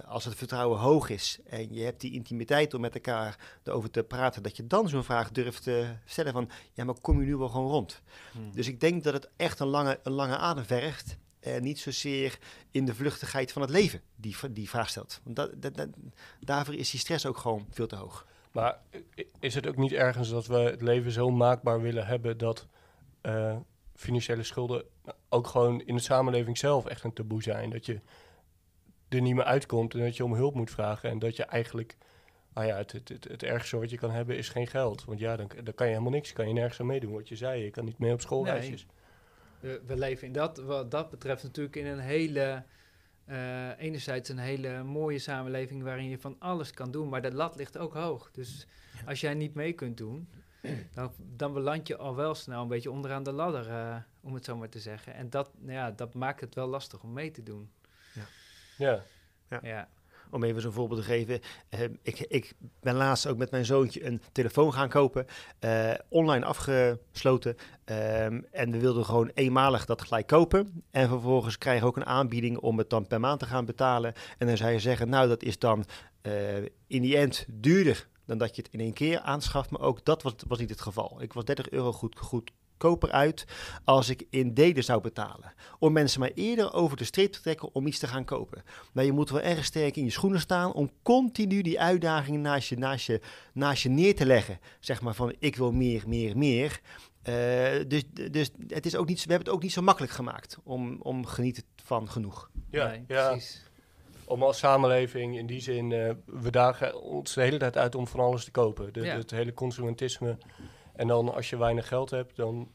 als 0.06 0.26
het 0.26 0.36
vertrouwen 0.36 0.80
hoog 0.80 1.10
is 1.10 1.40
en 1.46 1.74
je 1.74 1.84
hebt 1.84 2.02
die 2.02 2.14
intimiteit 2.14 2.74
om 2.74 2.82
met 2.82 2.94
elkaar 2.94 3.38
erover 3.64 3.92
te 3.92 4.04
praten, 4.04 4.44
dat 4.44 4.58
je 4.58 4.68
dan 4.68 4.90
zo'n 4.90 5.04
vraag 5.04 5.32
durft 5.32 5.64
te 5.64 5.88
stellen 6.06 6.34
van, 6.34 6.50
ja, 6.74 6.84
maar 6.84 7.00
kom 7.02 7.20
je 7.20 7.26
nu 7.26 7.36
wel 7.36 7.50
gewoon 7.50 7.72
rond? 7.72 8.02
Hm. 8.32 8.40
Dus 8.52 8.68
ik 8.68 8.80
denk 8.80 9.04
dat 9.04 9.14
het 9.14 9.30
echt 9.36 9.60
een 9.60 9.68
lange, 9.68 10.00
een 10.04 10.12
lange 10.12 10.38
adem 10.38 10.66
vergt. 10.66 11.18
En 11.40 11.64
niet 11.64 11.80
zozeer 11.80 12.40
in 12.72 12.86
de 12.86 12.96
vluchtigheid 12.96 13.52
van 13.52 13.62
het 13.62 13.72
leven 13.72 14.02
die, 14.16 14.36
die 14.52 14.70
vraag 14.70 14.90
stelt. 14.90 15.22
Want 15.24 15.36
dat, 15.36 15.62
dat, 15.62 15.76
dat, 15.76 15.90
daarvoor 16.40 16.76
is 16.76 16.92
die 16.92 17.00
stress 17.00 17.26
ook 17.26 17.38
gewoon 17.38 17.68
veel 17.70 17.88
te 17.88 17.96
hoog. 17.96 18.26
Maar 18.52 18.80
is 19.40 19.56
het 19.56 19.68
ook 19.68 19.78
niet 19.78 19.92
ergens 19.92 20.30
dat 20.30 20.48
we 20.48 20.58
het 20.58 20.82
leven 20.82 21.12
zo 21.12 21.30
maakbaar 21.30 21.82
willen 21.82 22.06
hebben 22.06 22.38
dat 22.38 22.68
uh, 23.22 23.58
financiële 23.96 24.44
schulden 24.44 24.84
ook 25.30 25.48
gewoon 25.48 25.82
in 25.82 25.96
de 25.96 26.02
samenleving 26.02 26.58
zelf 26.58 26.86
echt 26.86 27.04
een 27.04 27.14
taboe 27.14 27.44
zijn? 27.44 27.70
Dat 27.70 27.86
je 27.86 28.00
er 29.10 29.22
niet 29.22 29.36
meer 29.36 29.44
uitkomt 29.44 29.94
en 29.94 30.00
dat 30.00 30.18
je 30.18 30.24
om 30.24 30.34
hulp 30.34 30.54
moet 30.54 30.72
vragen 30.72 31.10
en 31.10 31.20
dat 31.20 31.36
je 31.36 31.44
eigenlijk, 31.44 31.98
nou 32.54 32.68
ja, 32.68 32.78
het, 32.78 32.92
het, 32.92 33.10
het, 33.10 33.24
het 33.24 33.44
ergste 33.44 33.78
wat 33.78 33.90
je 33.90 33.98
kan 33.98 34.12
hebben 34.12 34.38
is 34.38 34.50
geen 34.50 34.68
geld. 34.68 35.06
Want 35.06 35.20
ja, 35.20 35.36
dan, 35.36 35.52
dan 35.64 35.74
kan 35.74 35.88
je 35.88 35.92
helemaal 35.92 36.14
niks, 36.14 36.34
kan 36.34 36.48
je 36.48 36.54
nergens 36.54 36.80
aan 36.80 36.86
meedoen. 36.86 37.14
Wat 37.14 37.30
je 37.30 37.36
zei, 37.36 37.64
je 37.64 37.72
kan 37.72 37.86
niet 37.86 38.00
mee 38.00 38.14
op 38.14 38.22
schoolreisjes. 38.22 38.86
We, 39.60 39.82
we, 39.86 39.98
leven 39.98 40.28
in 40.28 40.34
dat, 40.34 40.58
wat 40.58 40.92
dat 40.92 41.10
betreft 41.10 41.44
natuurlijk 41.44 41.76
in 41.76 41.86
een 41.86 42.00
hele, 42.00 42.64
uh, 43.30 43.80
enerzijds 43.80 44.30
een 44.30 44.38
hele 44.38 44.84
mooie 44.84 45.20
samenleving 45.20 45.84
waarin 45.84 46.10
je 46.10 46.20
van 46.20 46.36
alles 46.40 46.72
kan 46.72 46.92
doen, 46.92 47.10
maar 47.10 47.22
de 47.22 47.34
lat 47.34 47.56
ligt 47.56 47.78
ook 47.78 47.94
hoog. 47.94 48.32
Dus 48.32 48.68
als 49.06 49.22
jij 49.22 49.34
niet 49.34 49.54
mee 49.54 49.74
kunt 49.74 49.98
doen, 49.98 50.30
dan, 50.94 51.12
dan 51.18 51.54
beland 51.54 51.88
je 51.88 51.98
al 51.98 52.16
wel 52.16 52.36
snel 52.36 52.62
een 52.62 52.68
beetje 52.68 52.92
onderaan 52.92 53.24
de 53.24 53.32
ladder, 53.32 53.68
uh, 53.68 53.96
om 54.22 54.34
het 54.34 54.46
zo 54.46 54.58
maar 54.58 54.70
te 54.70 54.80
zeggen. 54.80 55.14
En 55.14 55.30
dat, 55.30 55.52
nou 55.58 55.74
ja, 55.74 55.92
dat 55.92 56.14
maakt 56.14 56.42
het 56.42 56.56
wel 56.56 56.68
lastig 56.68 57.04
om 57.04 57.14
mee 57.14 57.32
te 57.32 57.44
doen. 57.44 57.72
Ja. 58.14 58.26
ja. 58.78 59.04
ja. 59.50 59.60
ja 59.62 59.90
om 60.32 60.44
even 60.44 60.62
zo'n 60.62 60.72
voorbeeld 60.72 61.00
te 61.00 61.06
geven. 61.06 61.40
Uh, 61.70 61.80
ik, 62.02 62.20
ik, 62.20 62.54
ben 62.82 62.96
laatst 62.96 63.28
ook 63.28 63.38
met 63.38 63.52
mijn 63.52 63.66
zoontje 63.66 64.06
een 64.06 64.22
telefoon 64.32 64.74
gaan 64.74 64.90
kopen. 64.90 65.26
Uh, 65.60 65.94
online 66.10 66.46
afgesloten. 66.46 67.56
Um, 67.86 68.46
en 68.52 68.72
we 68.72 68.80
wilden 68.80 69.06
gewoon 69.06 69.32
eenmalig 69.34 69.86
dat 69.86 70.02
gelijk 70.02 70.28
kopen. 70.28 70.84
En 70.92 71.08
vervolgens 71.08 71.58
krijgen 71.58 71.84
we 71.84 71.90
ook 71.90 71.98
een 71.98 72.06
aanbieding 72.06 72.58
om 72.58 72.78
het 72.78 72.90
dan 72.90 73.08
per 73.08 73.20
maand 73.20 73.40
te 73.40 73.46
gaan 73.46 73.66
betalen. 73.66 74.14
En 74.38 74.48
dan 74.48 74.58
zou 74.58 74.72
je 74.72 74.80
zeggen, 74.80 75.10
nou 75.10 75.28
dat 75.28 75.44
is 75.44 75.60
dan 75.60 75.86
uh, 76.22 76.58
in 76.88 77.02
die 77.02 77.18
end 77.18 77.46
duurder 77.48 78.08
dan 78.26 78.38
dat 78.38 78.56
je 78.56 78.62
het 78.62 78.74
in 78.74 78.80
één 78.80 78.94
keer 78.94 79.20
aanschaft. 79.20 79.70
Maar 79.70 79.82
ook 79.82 80.06
dat 80.06 80.24
was, 80.24 80.34
was 80.48 80.60
niet 80.60 80.70
het 80.70 80.82
geval. 80.82 81.22
Ik 81.22 81.34
was 81.34 81.46
30 81.46 81.70
euro 81.70 81.92
goed, 81.92 82.18
goed 82.20 82.52
koper 82.80 83.12
uit 83.12 83.46
als 83.84 84.10
ik 84.10 84.24
in 84.30 84.54
delen 84.54 84.84
zou 84.84 85.02
betalen. 85.02 85.54
Om 85.80 85.94
mensen 85.94 86.20
maar 86.20 86.32
eerder 86.34 86.74
over 86.74 86.98
de 86.98 87.04
streep 87.04 87.32
te 87.32 87.42
trekken 87.42 87.74
om 87.74 87.88
iets 87.88 88.00
te 88.00 88.08
gaan 88.08 88.26
kopen. 88.26 88.64
Maar 88.92 89.06
je 89.06 89.12
moet 89.12 89.30
wel 89.30 89.42
erg 89.42 89.66
sterk 89.66 89.96
in 89.96 90.04
je 90.04 90.10
schoenen 90.10 90.40
staan 90.40 90.74
om 90.74 90.92
continu 91.04 91.62
die 91.62 91.80
uitdagingen 91.80 92.42
naast 92.42 92.70
je, 92.70 92.78
naast 92.78 93.06
je, 93.06 93.22
naast 93.54 93.84
je 93.84 93.90
neer 93.90 94.16
te 94.16 94.26
leggen. 94.26 94.60
Zeg 94.80 95.02
maar 95.02 95.16
van 95.16 95.36
ik 95.40 95.56
wil 95.56 95.72
meer, 95.72 96.04
meer, 96.08 96.38
meer. 96.38 96.82
Uh, 97.30 97.36
dus, 97.88 98.04
dus 98.32 98.52
het 98.68 98.86
is 98.86 98.96
ook 98.96 99.08
niet, 99.08 99.24
we 99.24 99.30
hebben 99.30 99.48
het 99.48 99.56
ook 99.56 99.64
niet 99.64 99.72
zo 99.72 99.82
makkelijk 99.82 100.14
gemaakt 100.14 100.58
om, 100.64 100.98
om 101.02 101.26
genieten 101.26 101.64
van 101.84 102.10
genoeg. 102.10 102.50
Ja, 102.70 102.88
nee, 102.88 103.04
ja. 103.08 103.30
precies 103.30 103.68
om 104.30 104.44
als 104.44 104.58
samenleving 104.58 105.38
in 105.38 105.46
die 105.46 105.62
zin, 105.62 105.92
uh, 105.92 106.12
we 106.26 106.52
dagen 106.52 107.02
ons 107.02 107.34
de 107.34 107.42
hele 107.42 107.58
tijd 107.58 107.78
uit 107.78 107.96
om 107.96 108.08
van 108.08 108.20
alles 108.20 108.44
te 108.44 108.52
kopen. 108.52 108.94
De, 108.94 109.02
ja. 109.02 109.16
Het 109.16 109.32
hele 109.32 109.54
consumentisme. 109.54 110.38
En 111.00 111.08
dan 111.08 111.34
als 111.34 111.50
je 111.50 111.58
weinig 111.58 111.88
geld 111.88 112.10
hebt, 112.10 112.36
dan. 112.36 112.72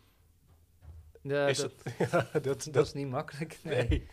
Ja, 1.23 1.49
is 1.49 1.57
dat, 1.59 1.73
het, 1.83 1.97
ja, 2.11 2.29
dat, 2.33 2.45
dat, 2.45 2.69
dat, 2.73 2.87
is 2.87 2.93
niet 2.93 3.09
makkelijk. 3.09 3.59
Nee, 3.63 3.89
nee, 3.89 4.09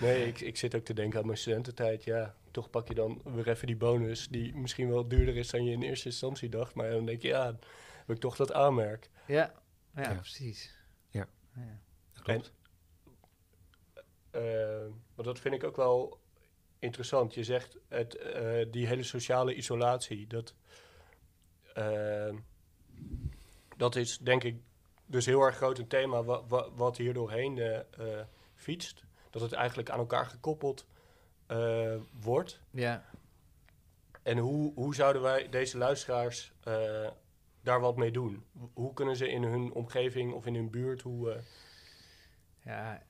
nee 0.00 0.26
ik, 0.26 0.40
ik 0.40 0.56
zit 0.56 0.74
ook 0.74 0.84
te 0.84 0.94
denken 0.94 1.18
aan 1.18 1.26
mijn 1.26 1.38
studententijd. 1.38 2.04
Ja, 2.04 2.34
toch 2.50 2.70
pak 2.70 2.88
je 2.88 2.94
dan 2.94 3.20
weer 3.24 3.48
even 3.48 3.66
die 3.66 3.76
bonus, 3.76 4.28
die 4.28 4.54
misschien 4.54 4.88
wel 4.88 5.08
duurder 5.08 5.36
is 5.36 5.50
dan 5.50 5.64
je 5.64 5.72
in 5.72 5.82
eerste 5.82 6.08
instantie 6.08 6.48
dacht. 6.48 6.74
Maar 6.74 6.90
dan 6.90 7.06
denk 7.06 7.22
je, 7.22 7.28
ja, 7.28 7.46
heb 7.96 8.10
ik 8.10 8.18
toch 8.18 8.36
dat 8.36 8.52
aanmerk. 8.52 9.10
Ja, 9.26 9.52
ja, 9.94 10.02
ja. 10.02 10.14
precies. 10.14 10.74
Ja, 11.10 11.28
ja. 11.54 11.80
klopt. 12.22 12.52
En, 14.30 14.42
uh, 14.42 14.92
maar 15.14 15.24
dat 15.24 15.40
vind 15.40 15.54
ik 15.54 15.64
ook 15.64 15.76
wel 15.76 16.20
interessant. 16.78 17.34
Je 17.34 17.44
zegt 17.44 17.78
het, 17.88 18.18
uh, 18.36 18.66
die 18.70 18.86
hele 18.86 19.02
sociale 19.02 19.54
isolatie, 19.54 20.26
dat, 20.26 20.54
uh, 21.78 22.34
dat 23.76 23.96
is 23.96 24.18
denk 24.18 24.44
ik 24.44 24.60
dus 25.06 25.26
heel 25.26 25.40
erg 25.40 25.56
groot 25.56 25.78
een 25.78 25.86
thema 25.86 26.24
wa 26.24 26.46
wa 26.46 26.70
wat 26.70 26.96
hier 26.96 27.14
doorheen 27.14 27.56
uh, 27.56 28.20
fietst. 28.54 29.04
Dat 29.30 29.42
het 29.42 29.52
eigenlijk 29.52 29.90
aan 29.90 29.98
elkaar 29.98 30.26
gekoppeld 30.26 30.86
wordt. 32.20 32.60
Ja. 32.70 33.04
En 34.22 34.38
hoe, 34.38 34.74
hoe 34.74 34.94
zouden 34.94 35.22
wij 35.22 35.48
deze 35.48 35.78
luisteraars 35.78 36.52
daar 37.60 37.80
wat 37.80 37.96
mee 37.96 38.10
doen? 38.10 38.44
Hoe 38.74 38.94
kunnen 38.94 39.16
ze 39.16 39.28
in 39.28 39.42
hun 39.42 39.72
omgeving 39.72 40.32
of 40.32 40.46
in 40.46 40.54
hun 40.54 40.70
buurt, 40.70 41.02
hoe... 41.02 41.40
Ja, 42.64 43.02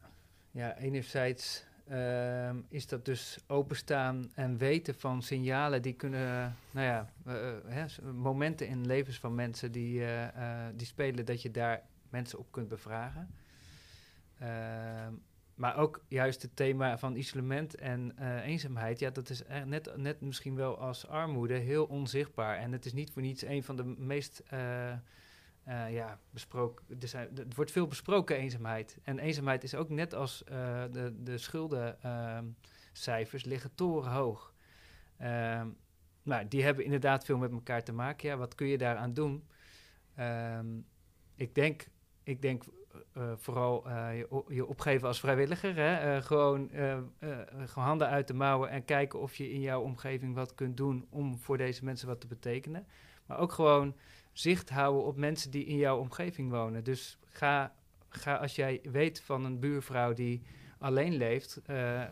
ja, 0.50 0.76
enerzijds 0.76 1.64
uh, 1.90 2.50
is 2.68 2.86
dat 2.86 3.04
dus 3.04 3.38
openstaan 3.46 4.30
en 4.34 4.56
weten 4.56 4.94
van 4.94 5.22
signalen 5.22 5.82
die 5.82 5.92
kunnen, 5.92 6.56
nou 6.70 6.86
ja, 6.86 7.12
uh, 7.26 7.34
hè, 7.66 8.12
momenten 8.12 8.68
in 8.68 8.86
levens 8.86 9.18
van 9.18 9.34
mensen 9.34 9.72
die, 9.72 10.00
uh, 10.00 10.26
die 10.74 10.86
spelen, 10.86 11.24
dat 11.24 11.42
je 11.42 11.50
daar 11.50 11.82
mensen 12.10 12.38
op 12.38 12.46
kunt 12.50 12.68
bevragen. 12.68 13.34
Ehm, 14.38 15.12
maar 15.54 15.76
ook 15.76 16.04
juist 16.08 16.42
het 16.42 16.56
thema 16.56 16.98
van 16.98 17.16
isolement 17.16 17.74
en 17.74 18.14
eenzaamheid, 18.42 18.98
ja, 18.98 19.10
dat 19.10 19.30
is 19.30 19.42
net, 19.64 19.96
net 19.96 20.20
misschien 20.20 20.54
wel 20.54 20.78
als 20.78 21.08
armoede 21.08 21.54
heel 21.54 21.84
onzichtbaar. 21.84 22.56
En 22.56 22.72
het 22.72 22.84
is 22.84 22.92
niet 22.92 23.10
voor 23.10 23.22
niets 23.22 23.44
een 23.44 23.62
van 23.62 23.76
de 23.76 23.84
meest 23.84 24.42
uh, 25.68 25.92
ja, 25.92 26.18
besproken. 26.30 26.84
Er, 27.00 27.08
zijn, 27.08 27.28
wordt 27.54 27.70
veel 27.70 27.86
besproken 27.86 28.36
eenzaamheid. 28.36 28.98
En 29.02 29.18
eenzaamheid 29.18 29.64
is 29.64 29.74
ook 29.74 29.88
net 29.88 30.14
als 30.14 30.42
uh, 30.42 30.48
de, 30.90 31.22
de 31.22 31.38
schuldencijfers 31.38 33.44
liggen 33.44 33.74
torenhoog. 33.74 34.54
Uh, 35.20 35.62
nou, 36.22 36.48
die 36.48 36.64
hebben 36.64 36.84
inderdaad 36.84 37.24
veel 37.24 37.38
met 37.38 37.52
elkaar 37.52 37.82
te 37.82 37.92
maken. 37.92 38.28
Ja, 38.28 38.36
wat 38.36 38.54
kun 38.54 38.66
je 38.66 38.78
daaraan 38.78 39.14
doen? 39.14 39.48
Ehm, 40.14 40.66
ik 41.34 41.54
denk, 41.54 41.86
ik 42.22 42.42
denk 42.42 42.62
uh, 43.16 43.32
vooral 43.36 43.90
je, 43.90 44.44
je, 44.48 44.66
opgeven 44.66 45.08
als 45.08 45.20
vrijwilliger. 45.20 45.76
Hè? 45.76 46.22
gewoon, 46.22 46.70
gewoon 47.50 47.84
handen 47.84 48.08
uit 48.08 48.26
de 48.26 48.34
mouwen 48.34 48.70
en 48.70 48.84
kijken 48.84 49.20
of 49.20 49.34
je 49.34 49.50
in 49.50 49.60
jouw 49.60 49.82
omgeving 49.82 50.34
wat 50.34 50.54
kunt 50.54 50.76
doen 50.76 51.06
om 51.10 51.38
voor 51.38 51.56
deze 51.56 51.84
mensen 51.84 52.08
wat 52.08 52.20
te 52.20 52.26
betekenen. 52.26 52.86
Maar 53.26 53.38
ook 53.38 53.52
gewoon 53.52 53.94
zicht 54.32 54.70
houden 54.70 55.04
op 55.04 55.16
mensen 55.16 55.50
die 55.50 55.64
in 55.64 55.76
jouw 55.76 55.98
omgeving 55.98 56.50
wonen. 56.50 56.84
Dus 56.84 57.18
ga, 57.28 57.74
ga 58.08 58.36
als 58.36 58.54
jij 58.56 58.80
weet 58.82 59.20
van 59.20 59.44
een 59.44 59.58
buurvrouw 59.58 60.12
die 60.12 60.42
alleen 60.78 61.16
leeft, 61.16 61.60
uh, 61.66 62.02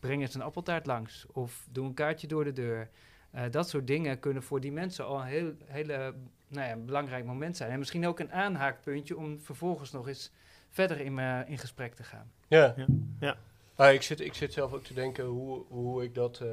breng 0.00 0.20
eens 0.20 0.34
een 0.34 0.42
appeltaart 0.42 0.86
langs 0.86 1.26
of 1.32 1.66
doe 1.70 1.86
een 1.86 1.94
kaartje 1.94 2.26
door 2.26 2.44
de 2.44 2.52
deur. 2.52 2.90
Uh, 3.34 3.42
dat 3.50 3.68
soort 3.68 3.86
dingen 3.86 4.18
kunnen 4.18 4.42
voor 4.42 4.60
die 4.60 4.72
mensen 4.72 5.06
al 5.06 5.20
een 5.20 5.26
heel, 5.26 5.52
hele, 5.64 6.14
nou 6.48 6.68
ja, 6.68 6.76
belangrijk 6.76 7.24
moment 7.24 7.56
zijn. 7.56 7.70
En 7.70 7.78
misschien 7.78 8.06
ook 8.06 8.18
een 8.18 8.32
aanhaakpuntje 8.32 9.16
om 9.16 9.40
vervolgens 9.40 9.90
nog 9.92 10.08
eens 10.08 10.32
verder 10.70 11.00
in, 11.00 11.18
uh, 11.18 11.40
in 11.46 11.58
gesprek 11.58 11.94
te 11.94 12.02
gaan. 12.02 12.32
Ja, 12.48 12.74
ja. 12.76 12.86
ja. 13.20 13.36
Ah, 13.74 13.92
ik, 13.92 14.02
zit, 14.02 14.20
ik 14.20 14.34
zit 14.34 14.52
zelf 14.52 14.72
ook 14.72 14.84
te 14.84 14.94
denken 14.94 15.24
hoe, 15.24 15.64
hoe 15.68 16.04
ik 16.04 16.14
dat 16.14 16.44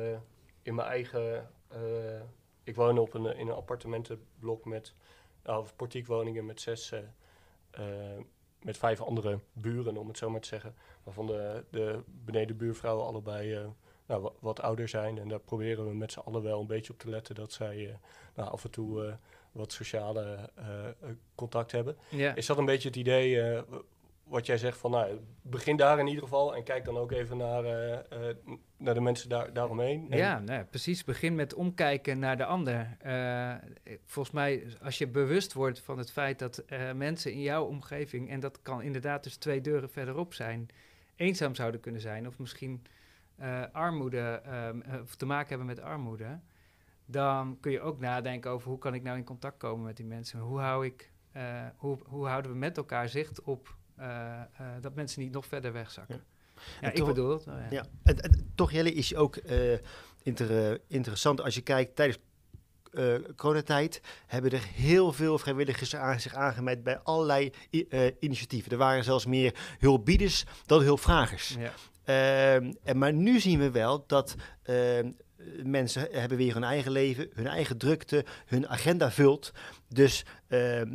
in 0.62 0.76
mijn 0.76 0.88
eigen 0.88 1.50
ik 2.64 2.76
woon 2.76 2.98
op 2.98 3.14
een, 3.14 3.26
in 3.26 3.48
een 3.48 3.56
appartementenblok 3.56 4.66
met, 4.66 4.94
uh, 5.48 5.60
portiekwoningen 5.76 6.46
met 6.46 6.62
zes, 6.62 6.92
uh, 6.92 7.00
met 8.62 8.78
vijf 8.78 9.02
andere 9.02 9.40
buren, 9.54 9.98
om 9.98 10.08
het 10.08 10.18
zo 10.18 10.30
maar 10.30 10.42
te 10.42 10.48
zeggen. 10.48 10.76
Waarvan 11.04 11.26
de, 11.26 11.64
de 11.70 12.00
benedenbuurvrouwen 12.06 13.06
allebei 13.06 13.74
nou, 14.06 14.32
wat, 14.40 14.62
ouder 14.62 14.88
zijn. 14.88 15.18
En 15.18 15.28
daar 15.28 15.40
proberen 15.40 15.88
we 15.88 15.94
met 15.94 16.12
z'n 16.12 16.20
allen 16.20 16.44
wel 16.44 16.60
een 16.60 16.68
beetje 16.68 16.94
op 16.94 17.00
te 17.00 17.10
letten 17.10 17.36
dat 17.36 17.52
zij 17.52 17.98
nou, 18.36 18.50
af 18.50 18.64
en 18.64 18.72
toe 18.72 19.18
wat 19.52 19.72
sociale 19.72 20.50
contact 21.36 21.72
hebben. 21.72 21.98
Is 22.36 22.46
dat 22.46 22.58
een 22.58 22.66
beetje 22.66 22.88
het 22.88 22.98
idee 22.98 23.64
wat 24.32 24.46
jij 24.46 24.58
zegt 24.58 24.78
van, 24.78 24.92
nou, 24.92 25.20
begin 25.42 25.78
daar 25.78 26.00
in 26.00 26.08
ieder 26.08 26.24
geval 26.24 26.56
en 26.56 26.64
kijk 26.64 26.86
dan 26.86 26.98
ook 26.98 27.12
even 27.12 27.38
naar, 27.38 27.64
uh, 27.64 27.90
uh, 27.92 28.36
naar 28.78 28.94
de 28.94 29.02
mensen 29.02 29.30
daar, 29.30 29.54
daaromheen. 29.54 30.08
Ja, 30.10 30.40
nou, 30.40 30.64
precies. 30.64 31.04
Begin 31.04 31.36
met 31.36 31.54
omkijken 31.54 32.20
naar 32.20 32.38
de 32.38 32.46
ander. 32.46 32.98
Uh, 33.06 33.54
volgens 34.06 34.36
mij, 34.36 34.68
als 34.82 34.98
je 34.98 35.08
bewust 35.08 35.54
wordt 35.54 35.80
van 35.80 35.98
het 35.98 36.12
feit 36.12 36.40
dat 36.40 36.64
mensen 36.96 37.32
in 37.32 37.42
jouw 37.42 37.66
omgeving, 37.66 38.30
en 38.30 38.40
dat 38.40 38.62
kan 38.62 38.82
inderdaad 38.82 39.24
dus 39.24 39.36
twee 39.36 39.62
deuren 39.62 39.90
verderop 39.90 40.34
zijn, 40.34 40.70
eenzaam 41.16 41.56
zouden 41.56 41.80
kunnen 41.80 42.02
zijn, 42.02 42.28
of 42.28 42.40
misschien 42.40 42.86
armoede, 43.72 44.42
of 45.02 45.16
te 45.16 45.26
maken 45.26 45.50
hebben 45.50 45.68
met 45.68 45.82
armoede, 45.82 46.40
dan 47.06 47.58
kun 47.60 47.72
je 47.72 47.82
ook 47.82 48.00
nadenken 48.00 48.52
over 48.52 48.70
hoe 48.70 48.78
kan 48.78 48.94
ik 48.94 49.04
nou 49.04 49.18
in 49.18 49.24
contact 49.24 49.58
komen 49.58 49.86
met 49.86 49.98
die 49.98 50.06
mensen. 50.06 50.40
Hoe, 50.40 50.60
hou 50.60 50.86
ik, 50.86 51.12
hoe, 51.76 51.98
hoe 52.04 52.28
houden 52.28 52.52
we 52.52 52.58
met 52.58 52.78
elkaar 52.78 53.10
zicht 53.10 53.42
op 53.42 53.80
dat 54.82 54.96
mensen 54.96 55.22
niet 55.22 55.32
nog 55.32 55.46
verder 55.46 55.74
wegzakken. 55.74 56.24
Ja, 56.56 56.62
ja 56.82 56.90
ik 56.90 56.96
toch, 56.96 57.08
bedoel 57.08 57.32
het. 57.32 57.46
ja. 57.70 57.86
En, 58.04 58.20
en, 58.20 58.52
toch 58.56 58.72
Jelle 58.72 58.94
is 58.94 59.16
ook 59.16 59.36
uh, 59.36 59.78
inter, 60.24 60.82
interessant 60.88 61.42
als 61.42 61.56
je 61.56 61.62
kijkt 61.62 61.96
tijdens 61.96 62.20
eh, 62.92 63.16
coronatijd 63.36 64.02
hebben 64.28 64.52
er 64.52 64.68
heel 64.74 65.12
veel 65.12 65.38
vrijwilligers 65.38 65.96
aan, 65.96 66.20
zich 66.20 66.34
aangemeld 66.34 66.84
bij 66.84 67.00
allerlei 67.00 67.52
eh, 67.90 68.08
initiatieven. 68.20 68.72
Er 68.72 68.78
waren 68.78 69.04
zelfs 69.04 69.26
meer 69.26 69.76
hulpbieders 69.80 70.46
dan 70.66 70.82
hulpvragers. 70.82 71.56
Ja. 71.60 71.74
Ehm, 72.04 72.74
en 72.84 72.98
maar 72.98 73.14
nu 73.14 73.40
zien 73.40 73.60
we 73.60 73.72
wel 73.72 74.04
dat 74.08 74.36
ehm, 74.64 75.12
mensen 75.64 76.08
hebben 76.12 76.38
weer 76.38 76.54
hun 76.54 76.64
eigen 76.64 76.92
leven, 76.92 77.30
hun 77.34 77.48
eigen 77.48 77.78
drukte, 77.78 78.26
hun 78.46 78.68
agenda 78.68 79.12
vult. 79.12 79.52
Dus 79.88 80.26
ehm, 80.48 80.90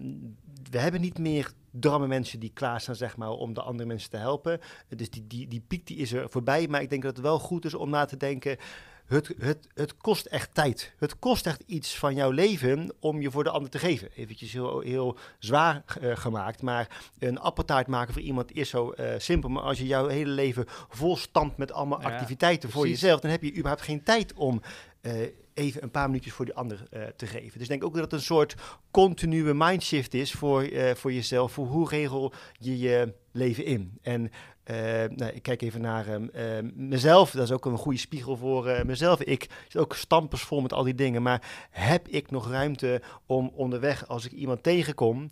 we 0.71 0.79
hebben 0.79 1.01
niet 1.01 1.19
meer 1.19 1.53
dramme 1.81 2.07
mensen 2.07 2.41
die 2.41 2.51
klaarstaan 2.55 2.97
zeg 2.97 3.17
maar, 3.17 3.31
om 3.31 3.55
de 3.55 3.63
andere 3.63 3.89
mensen 3.89 4.11
te 4.11 4.17
helpen. 4.17 4.61
Dus 4.89 5.11
die, 5.11 5.27
die, 5.27 5.49
die 5.49 5.65
piek 5.69 5.87
die 5.87 5.97
is 5.97 6.13
er 6.13 6.31
voorbij. 6.31 6.69
Maar 6.69 6.83
ik 6.83 6.91
denk 6.91 7.03
dat 7.03 7.17
het 7.17 7.25
wel 7.25 7.39
goed 7.39 7.65
is 7.65 7.75
om 7.75 7.91
na 7.91 8.05
te 8.05 8.17
denken. 8.17 8.57
Het, 9.07 9.35
het, 9.39 9.69
het 9.75 9.97
kost 9.97 10.27
echt 10.27 10.51
tijd. 10.53 10.93
Het 10.99 11.19
kost 11.19 11.47
echt 11.47 11.63
iets 11.67 11.99
van 11.99 12.15
jouw 12.15 12.31
leven 12.31 12.95
om 13.01 13.21
je 13.21 13.31
voor 13.31 13.45
de 13.45 13.51
ander 13.51 13.71
te 13.71 13.79
geven. 13.79 14.09
Eventjes 14.15 14.53
heel, 14.53 14.81
heel 14.81 15.17
zwaar 15.39 15.85
eh, 16.01 16.17
gemaakt. 16.17 16.63
Maar 16.63 17.11
een 17.19 17.39
appeltaart 17.39 17.87
maken 17.87 18.13
voor 18.13 18.23
iemand 18.23 18.53
is 18.53 18.69
zo 18.69 18.91
eh, 18.91 19.15
simpel. 19.19 19.49
Maar 19.49 19.63
als 19.63 19.79
je 19.79 19.87
jouw 19.87 20.07
hele 20.07 20.31
leven 20.31 20.65
vol 20.89 21.17
stampt 21.17 21.57
met 21.57 21.73
allemaal 21.73 22.01
Ja, 22.01 22.07
activiteiten 22.09 22.71
voor 22.71 22.81
precies. 22.81 23.01
jezelf, 23.01 23.21
dan 23.21 23.31
heb 23.31 23.43
je 23.43 23.53
überhaupt 23.53 23.83
geen 23.83 24.03
tijd 24.03 24.33
om 24.35 24.61
eh, 25.01 25.13
even 25.57 25.83
een 25.83 25.91
paar 25.91 26.07
minuutjes 26.07 26.33
voor 26.33 26.45
die 26.45 26.55
ander 26.55 26.87
eh, 26.91 27.03
te 27.17 27.27
geven. 27.27 27.53
Dus 27.53 27.63
ik 27.63 27.69
denk 27.69 27.85
ook 27.85 27.95
dat 27.95 28.05
het 28.05 28.13
een 28.13 28.21
soort 28.21 28.55
continue 28.91 29.55
mindshift 29.55 30.15
is 30.15 30.33
voor, 30.33 30.63
eh, 30.63 30.95
voor 30.95 31.13
jezelf. 31.13 31.53
Voor 31.53 31.67
hoe 31.67 31.89
regel 31.89 32.33
je 32.59 32.79
je 32.79 33.15
leven 33.33 33.65
in? 33.65 33.99
En 34.03 34.31
eh, 34.63 34.77
nou, 35.09 35.33
ik 35.33 35.43
kijk 35.43 35.63
even 35.63 35.81
naar 35.81 36.07
ehm, 36.07 36.29
eh, 36.33 36.45
mezelf. 36.75 37.31
Dat 37.31 37.43
is 37.43 37.53
ook 37.53 37.65
een 37.65 37.79
goede 37.79 37.99
spiegel 37.99 38.37
voor 38.37 38.83
mezelf. 38.87 39.23
Ik 39.23 39.47
zit 39.69 39.81
ook 39.81 39.95
stampers 39.95 40.51
met 40.51 40.73
al 40.73 40.83
die 40.83 40.95
dingen. 40.95 41.23
Maar 41.23 41.69
heb 41.71 42.09
ik 42.09 42.31
nog 42.31 42.51
ruimte 42.51 43.03
om 43.27 43.51
onderweg, 43.55 44.09
als 44.09 44.25
ik 44.25 44.33
iemand 44.33 44.63
tegenkom, 44.63 45.31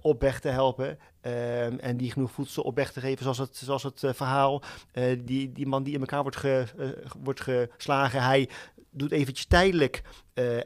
op 0.00 0.20
weg 0.20 0.40
te 0.40 0.48
helpen? 0.48 0.98
Ehm, 1.24 1.76
en 1.78 1.96
die 1.96 2.12
genoeg 2.12 2.30
voedsel 2.32 2.62
op 2.62 2.76
weg 2.76 2.92
te 2.92 3.00
geven, 3.00 3.22
zoals 3.22 3.38
het, 3.38 3.56
zoals 3.56 3.82
het 3.82 4.02
eh, 4.02 4.12
verhaal. 4.12 4.62
eh, 4.92 5.18
die, 5.24 5.52
die 5.52 5.66
man 5.66 5.82
die 5.82 5.94
in 5.94 6.00
elkaar 6.00 6.22
wordt, 6.22 6.36
ge, 6.36 6.64
eh, 6.78 6.88
wordt 7.22 7.40
geslagen, 7.40 8.22
hij 8.22 8.48
doet 8.90 9.12
eventjes 9.12 9.46
tijdelijk, 9.46 10.02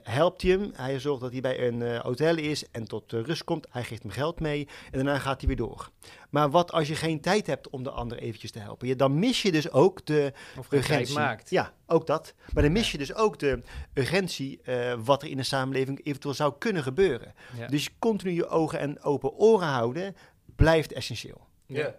helpt 0.03 0.43
hij 0.43 0.51
hem. 0.51 0.71
Hij 0.75 1.01
zorgt 1.01 1.21
dat 1.21 1.33
hij 1.33 1.41
bij 1.41 1.67
een 1.69 2.01
hotel 2.01 2.37
is 2.37 2.71
en 2.71 2.85
tot 2.85 3.13
rust 3.13 3.45
komt. 3.45 3.67
Hij 3.71 3.85
geeft 3.85 4.03
hem 4.03 4.11
geld 4.11 4.41
mee 4.41 4.69
en 4.85 4.93
daarna 4.93 5.19
gaat 5.19 5.39
hij 5.39 5.47
weer 5.49 5.57
door. 5.57 5.91
Maar 6.31 6.51
wat 6.51 6.73
als 6.73 6.89
je 6.89 6.95
geen 6.95 7.21
tijd 7.21 7.47
hebt 7.47 7.71
om 7.71 7.83
de 7.83 7.91
ander 7.91 8.19
eventjes 8.19 8.51
te 8.51 8.59
helpen? 8.59 8.89
Ja, 8.89 8.95
dan 8.95 9.19
mis 9.19 9.43
je 9.43 9.53
dus 9.53 9.71
ook 9.71 10.07
de 10.07 10.33
Of 10.59 10.73
urgentie. 10.73 11.15
maakt. 11.15 11.51
Ja, 11.51 11.73
ook 11.87 12.07
dat. 12.07 12.35
Maar 12.55 12.63
dan 12.63 12.73
mis 12.73 12.93
je 12.93 12.99
dus 12.99 13.15
ook 13.15 13.39
de 13.39 13.63
urgentie 13.95 14.61
eh, 14.63 14.95
wat 15.05 15.23
er 15.23 15.29
in 15.29 15.37
de 15.37 15.43
samenleving 15.43 16.01
eventueel 16.05 16.35
zou 16.35 16.55
kunnen 16.59 16.83
gebeuren. 16.83 17.35
Ja. 17.57 17.67
Dus 17.67 17.99
continu 17.99 18.33
je 18.33 18.49
ogen 18.49 18.79
en 18.79 19.03
open 19.03 19.33
oren 19.33 19.69
houden 19.69 20.17
blijft 20.59 20.93
essentieel. 20.93 21.47
Ja. 21.67 21.95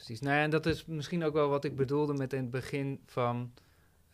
Precies. 0.00 0.20
Nou 0.20 0.36
ja, 0.36 0.42
en 0.42 0.50
dat 0.50 0.66
is 0.66 0.84
misschien 0.84 1.24
ook 1.24 1.32
wel 1.32 1.48
wat 1.48 1.64
ik 1.64 1.76
bedoelde 1.76 2.14
met 2.14 2.32
in 2.32 2.40
het 2.40 2.50
begin 2.50 3.00
van 3.06 3.52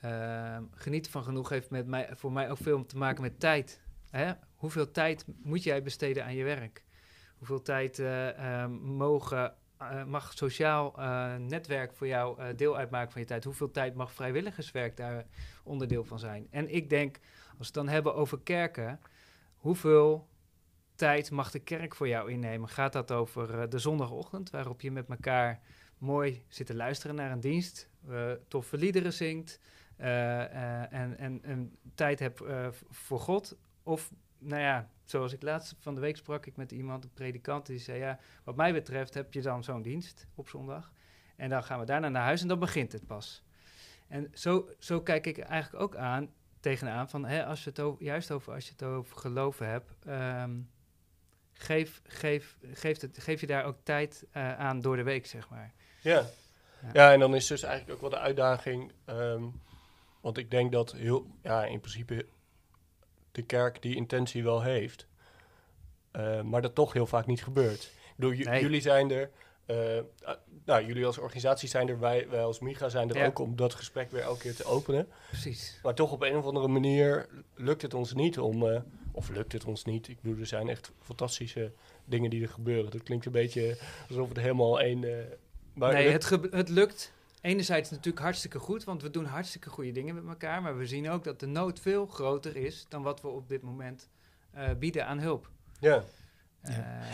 ehm, 0.00 0.62
genieten 0.74 1.12
van 1.12 1.24
genoeg 1.24 1.48
heeft 1.48 1.70
met 1.70 1.86
mij, 1.86 2.08
voor 2.12 2.32
mij 2.32 2.50
ook 2.50 2.56
veel 2.56 2.86
te 2.86 2.96
maken 2.96 3.22
met 3.22 3.40
tijd. 3.40 3.80
Hè? 4.10 4.32
Hoeveel 4.54 4.90
tijd 4.90 5.24
moet 5.42 5.62
jij 5.62 5.82
besteden 5.82 6.24
aan 6.24 6.34
je 6.34 6.44
werk? 6.44 6.84
Hoeveel 7.38 7.62
tijd 7.62 7.98
eh, 7.98 8.62
ehm, 8.62 8.70
mogen, 8.72 9.54
eh, 9.76 10.04
mag 10.04 10.32
sociaal 10.32 10.98
eh, 10.98 11.34
netwerk 11.34 11.92
voor 11.92 12.06
jou 12.06 12.40
eh, 12.40 12.46
deel 12.56 12.76
uitmaken 12.76 13.12
van 13.12 13.20
je 13.20 13.26
tijd? 13.26 13.44
Hoeveel 13.44 13.70
tijd 13.70 13.94
mag 13.94 14.12
vrijwilligerswerk 14.12 14.96
daar 14.96 15.26
onderdeel 15.64 16.04
van 16.04 16.18
zijn? 16.18 16.46
En 16.50 16.74
ik 16.74 16.90
denk, 16.90 17.16
als 17.48 17.58
we 17.58 17.64
het 17.64 17.74
dan 17.74 17.88
hebben 17.88 18.14
over 18.14 18.38
kerken, 18.40 19.00
hoeveel 19.56 20.28
tijd 20.96 21.30
mag 21.30 21.50
de 21.50 21.58
kerk 21.58 21.94
voor 21.94 22.08
jou 22.08 22.30
innemen? 22.30 22.68
Gaat 22.68 22.92
dat 22.92 23.12
over 23.12 23.60
eh, 23.60 23.68
de 23.68 23.78
zondagochtend, 23.78 24.50
waarop 24.50 24.80
je 24.80 24.90
met 24.90 25.08
elkaar 25.08 25.60
mooi 25.98 26.44
zit 26.48 26.66
te 26.66 26.74
luisteren 26.74 27.16
naar 27.16 27.30
een 27.30 27.40
dienst, 27.40 27.88
eh, 28.08 28.32
toffe 28.48 28.76
liederen 28.76 29.12
zingt 29.12 29.60
eh, 29.96 30.92
en, 30.92 31.42
en, 31.42 31.76
tijd 31.94 32.18
hebt 32.18 32.42
voor 32.90 33.20
God? 33.20 33.56
Of, 33.82 34.12
nou 34.38 34.62
ja, 34.62 34.90
zoals 35.04 35.32
ik 35.32 35.42
laatst 35.42 35.74
van 35.78 35.94
de 35.94 36.00
week 36.00 36.16
sprak 36.16 36.46
ik 36.46 36.56
met 36.56 36.72
iemand, 36.72 37.04
een 37.04 37.12
predikant, 37.14 37.66
die 37.66 37.78
zei, 37.78 37.98
ja, 37.98 38.18
wat 38.44 38.56
mij 38.56 38.72
betreft 38.72 39.14
heb 39.14 39.32
je 39.32 39.42
dan 39.42 39.64
zo'n 39.64 39.82
dienst 39.82 40.26
op 40.34 40.48
zondag 40.48 40.92
en 41.36 41.48
dan 41.48 41.64
gaan 41.64 41.78
we 41.78 41.86
daarna 41.86 42.08
naar 42.08 42.22
huis 42.22 42.42
en 42.42 42.48
dan 42.48 42.58
begint 42.58 42.92
het 42.92 43.06
pas. 43.06 43.44
En 44.08 44.30
zo, 44.34 44.68
zo 44.78 45.00
kijk 45.00 45.26
ik 45.26 45.38
eigenlijk 45.38 45.82
ook 45.82 45.96
aan, 45.96 46.30
tegenaan, 46.60 47.08
van 47.08 47.24
hè, 47.24 47.46
als 47.46 47.64
je 47.64 47.70
het 47.70 47.80
over, 47.80 48.04
juist 48.04 48.30
over, 48.30 48.52
als 48.52 48.64
je 48.64 48.72
het 48.72 48.82
over 48.82 49.16
geloven 49.16 49.68
hebt, 49.68 49.94
ehm, 50.04 50.58
geef, 51.58 52.00
geef, 52.06 52.56
geef, 52.72 53.00
het, 53.00 53.18
geef 53.20 53.40
je 53.40 53.46
daar 53.46 53.64
ook 53.64 53.76
tijd 53.82 54.24
eh, 54.30 54.58
aan 54.58 54.80
door 54.80 54.96
de 54.96 55.02
week, 55.02 55.26
zeg 55.26 55.48
maar. 55.48 55.72
Ja. 56.00 56.26
Ja. 56.82 56.90
ja, 56.92 57.12
en 57.12 57.18
dan 57.20 57.34
is 57.34 57.46
dus 57.46 57.62
eigenlijk 57.62 57.94
ook 57.94 58.00
wel 58.00 58.10
de 58.20 58.24
uitdaging. 58.26 58.92
ehm, 59.04 59.42
want 60.20 60.38
ik 60.38 60.50
denk 60.50 60.72
dat 60.72 60.92
heel, 60.92 61.26
ja, 61.42 61.64
in 61.64 61.80
principe 61.80 62.26
de 63.32 63.42
kerk 63.42 63.82
die 63.82 63.96
intentie 63.96 64.42
wel 64.42 64.62
heeft. 64.62 65.06
eh, 66.10 66.40
maar 66.42 66.62
dat 66.62 66.74
toch 66.74 66.92
heel 66.92 67.06
vaak 67.06 67.26
niet 67.26 67.42
gebeurt. 67.42 67.82
Ik 67.84 68.12
bedoel, 68.16 68.32
Nee. 68.44 68.60
jullie 68.60 68.80
zijn 68.80 69.10
er. 69.10 69.30
Ah, 69.66 70.34
nou, 70.64 70.86
jullie 70.86 71.06
als 71.06 71.18
organisatie 71.18 71.68
zijn 71.68 71.88
er, 71.88 71.98
wij, 71.98 72.28
wij 72.28 72.42
als 72.42 72.58
Migra 72.60 72.88
zijn 72.88 73.10
er 73.10 73.16
Ja. 73.16 73.26
ook 73.26 73.38
om 73.38 73.56
dat 73.56 73.74
gesprek 73.74 74.10
weer 74.10 74.22
elke 74.22 74.40
keer 74.40 74.54
te 74.54 74.64
openen. 74.64 75.08
Precies. 75.30 75.78
Maar 75.82 75.94
toch 75.94 76.12
op 76.12 76.22
een 76.22 76.36
of 76.36 76.44
andere 76.44 76.68
manier 76.68 77.28
lukt 77.54 77.82
het 77.82 77.94
ons 77.94 78.12
niet 78.14 78.38
om. 78.38 78.66
eh, 78.68 78.80
of 79.12 79.28
lukt 79.28 79.52
het 79.52 79.64
ons 79.64 79.84
niet? 79.84 80.08
Ik 80.08 80.20
bedoel, 80.20 80.40
er 80.40 80.46
zijn 80.46 80.68
echt 80.68 80.92
fantastische 81.02 81.72
dingen 82.04 82.30
die 82.30 82.42
er 82.42 82.48
gebeuren. 82.48 82.90
Dat 82.90 83.02
klinkt 83.02 83.26
een 83.26 83.32
beetje 83.32 83.78
alsof 84.08 84.28
het 84.28 84.38
helemaal 84.38 84.80
één. 84.80 85.04
eh, 85.04 85.24
maar 85.74 85.92
nee, 85.92 86.10
lukt- 86.12 86.28
het, 86.30 86.52
het 86.52 86.68
lukt 86.68 87.12
enerzijds 87.40 87.90
natuurlijk 87.90 88.24
hartstikke 88.24 88.58
goed, 88.58 88.84
want 88.84 89.02
we 89.02 89.10
doen 89.10 89.24
hartstikke 89.24 89.68
goede 89.70 89.92
dingen 89.92 90.14
met 90.14 90.26
elkaar. 90.26 90.62
Maar 90.62 90.78
we 90.78 90.86
zien 90.86 91.10
ook 91.10 91.24
dat 91.24 91.40
de 91.40 91.46
nood 91.46 91.80
veel 91.80 92.06
groter 92.06 92.56
is 92.56 92.86
dan 92.88 93.02
wat 93.02 93.20
we 93.20 93.28
op 93.28 93.48
dit 93.48 93.62
moment 93.62 94.08
bieden 94.78 95.06
aan 95.06 95.18
hulp. 95.18 95.50
ja. 95.80 96.04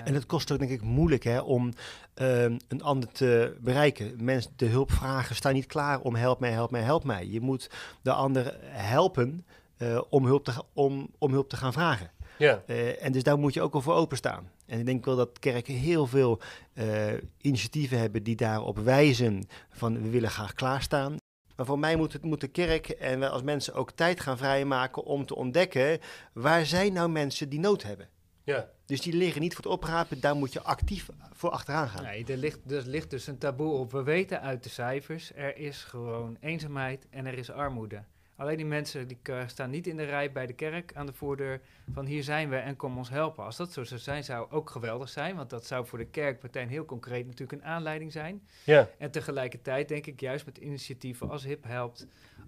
En 0.05 0.15
het 0.15 0.27
kost 0.27 0.53
ook 0.53 0.59
denk 0.59 0.71
ik 0.71 0.83
moeilijk 0.83 1.25
hè, 1.25 1.41
om 1.41 1.73
ehm, 2.15 2.59
een 2.69 2.83
ander 2.83 3.09
te 3.13 3.57
bereiken. 3.61 4.25
Mensen, 4.25 4.53
de 4.57 4.67
hulpvragen 4.67 5.35
staan 5.35 5.55
niet 5.55 5.67
klaar 5.67 6.01
om 6.01 6.15
help 6.15 6.41
mij, 6.41 6.51
help 6.51 6.71
mij, 6.71 6.83
help 6.83 7.05
mij. 7.05 7.27
Je 7.27 7.41
moet 7.41 7.71
de 8.03 8.13
ander 8.13 8.57
helpen 8.63 9.47
eh, 9.77 10.01
om, 10.09 10.25
hulp 10.27 10.45
te, 10.45 10.53
om, 10.73 11.09
om 11.19 11.33
hulp 11.33 11.49
te 11.49 11.57
gaan 11.57 11.73
vragen. 11.73 12.11
ja. 12.39 12.63
Eh, 12.67 13.05
en 13.05 13.13
dus 13.13 13.23
daar 13.23 13.39
moet 13.39 13.55
je 13.55 13.63
ook 13.63 13.75
al 13.75 13.81
voor 13.81 13.95
openstaan. 13.95 14.51
En 14.67 14.79
ik 14.79 14.87
denk 14.87 15.05
wel 15.05 15.17
dat 15.17 15.39
kerken 15.39 15.75
heel 15.75 16.07
veel 16.07 16.41
eh, 16.73 17.13
initiatieven 17.41 17.99
hebben 17.99 18.23
die 18.23 18.37
daarop 18.37 18.79
wijzen 18.79 19.47
van 19.71 20.03
we 20.03 20.11
willen 20.11 20.31
graag 20.31 20.53
klaarstaan. 20.53 21.17
Maar 21.57 21.67
voor 21.67 21.79
mij 21.79 21.97
moet, 21.97 22.13
het, 22.13 22.23
moet 22.23 22.41
de 22.41 22.49
kerk 22.49 22.89
en 22.89 23.19
wij 23.19 23.29
als 23.29 23.43
mensen 23.43 23.75
ook 23.75 23.91
tijd 23.91 24.21
gaan 24.21 24.39
vrijmaken 24.39 25.05
om 25.05 25.27
te 25.27 25.35
ontdekken 25.35 25.99
waar 26.33 26.67
zijn 26.67 26.93
nou 26.93 27.09
mensen 27.09 27.49
die 27.49 27.61
nood 27.61 27.83
hebben. 27.83 28.09
Ja. 28.45 28.71
Dus 28.85 29.01
die 29.01 29.13
liggen 29.13 29.41
niet 29.41 29.55
voor 29.55 29.65
het 29.65 29.73
oprapen, 29.73 30.21
daar 30.21 30.37
moet 30.37 30.53
je 30.53 30.63
actief 30.63 31.09
voor 31.33 31.51
achteraan 31.51 31.89
gaan. 31.89 32.03
Nee, 32.03 32.25
er 32.27 32.37
ligt, 32.37 32.71
er 32.71 32.87
ligt 32.87 33.11
dus 33.11 33.27
een 33.27 33.39
taboe 33.39 33.73
op. 33.73 33.93
We 33.93 34.03
weten 34.03 34.41
uit 34.41 34.63
de 34.63 34.69
cijfers, 34.69 35.33
er 35.35 35.57
is 35.57 35.85
gewoon 35.85 36.37
eenzaamheid 36.41 37.07
en 37.11 37.27
er 37.27 37.39
is 37.39 37.51
armoede. 37.51 38.05
Alleen 38.37 38.57
die 38.57 38.67
mensen 38.67 39.09
die 39.09 39.19
staan 39.47 39.71
niet 39.71 39.87
in 39.87 39.97
de 39.97 40.05
rij 40.05 40.33
bij 40.33 40.47
de 40.47 40.53
kerk 40.53 40.95
aan 40.95 41.07
de 41.07 41.13
voordeur 41.13 41.61
van 41.93 42.07
hier 42.07 42.23
zijn 42.23 42.49
we 42.49 42.57
en 42.57 42.77
kom 42.77 42.99
ons 42.99 43.09
helpen. 43.09 43.45
Als 43.45 43.57
dat 43.57 43.73
zo 43.73 43.85
zou 43.85 44.01
zijn, 44.01 44.25
zou 44.25 44.51
ook 44.51 44.71
geweldig 44.71 45.09
zijn, 45.09 45.37
want 45.37 45.51
dat 45.51 45.67
zou 45.67 45.87
voor 45.87 45.99
de 45.99 46.07
kerk 46.07 46.43
meteen 46.43 46.69
heel 46.69 46.85
concreet 46.85 47.27
natuurlijk 47.27 47.63
een 47.63 47.69
aanleiding 47.69 48.13
zijn. 48.13 48.43
ja. 48.65 48.89
En 48.99 49.11
tegelijkertijd 49.11 49.89
denk 49.89 50.07
ik 50.07 50.21
juist 50.21 50.45
met 50.45 50.59
initiatieven 50.59 51.31
als 51.31 51.45
HIP 51.45 51.65
helpt, 51.65 52.07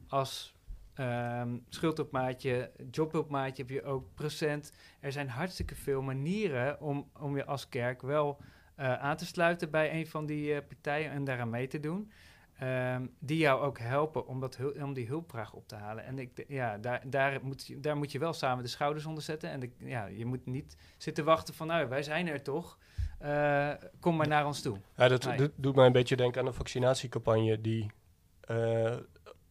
als 0.08 0.53
ehm 0.94 1.56
schuldopmaatje, 1.68 2.70
jobhulpmaatje 2.90 3.62
heb 3.62 3.70
je 3.70 3.82
ook 3.82 4.14
procent. 4.14 4.72
Er 5.00 5.12
zijn 5.12 5.28
hartstikke 5.28 5.74
veel 5.74 6.02
manieren 6.02 6.80
om, 6.80 7.10
om 7.20 7.36
je 7.36 7.44
als 7.46 7.68
kerk 7.68 8.02
wel 8.02 8.40
eh, 8.74 8.92
aan 8.94 9.16
te 9.16 9.26
sluiten 9.26 9.70
bij 9.70 9.92
een 9.94 10.06
van 10.06 10.26
die 10.26 10.54
eh, 10.54 10.66
partijen 10.68 11.10
en 11.10 11.24
daaraan 11.24 11.50
mee 11.50 11.66
te 11.66 11.80
doen. 11.80 12.10
Ehm, 12.58 13.06
die 13.18 13.38
jou 13.38 13.62
ook 13.62 13.78
helpen 13.78 14.26
om, 14.26 14.40
dat, 14.40 14.58
om 14.82 14.92
die 14.92 15.06
hulpvraag 15.06 15.52
op 15.52 15.68
te 15.68 15.74
halen. 15.74 16.04
En 16.04 16.18
ik, 16.18 16.44
ja, 16.48 16.78
daar, 16.78 17.02
daar, 17.06 17.38
moet 17.42 17.66
je, 17.66 17.80
daar 17.80 17.96
moet 17.96 18.12
je 18.12 18.18
wel 18.18 18.32
samen 18.32 18.64
de 18.64 18.70
schouders 18.70 19.06
onder 19.06 19.22
zetten. 19.22 19.50
En 19.50 19.60
de, 19.60 19.70
ja, 19.78 20.06
je 20.06 20.26
moet 20.26 20.46
niet 20.46 20.76
zitten 20.96 21.24
wachten 21.24 21.54
van, 21.54 21.66
nou, 21.66 21.88
wij 21.88 22.02
zijn 22.02 22.26
er 22.28 22.42
toch. 22.42 22.78
Eh, 23.18 23.70
kom 24.00 24.16
maar 24.16 24.28
naar 24.28 24.46
ons 24.46 24.62
toe. 24.62 24.76
ja 24.96 25.08
dat 25.08 25.24
Nee. 25.24 25.50
doet- 25.56 25.74
mij 25.74 25.86
een 25.86 25.92
beetje 25.92 26.16
denken 26.16 26.40
aan 26.40 26.46
een 26.46 26.54
vaccinatiecampagne 26.54 27.60
die 27.60 27.90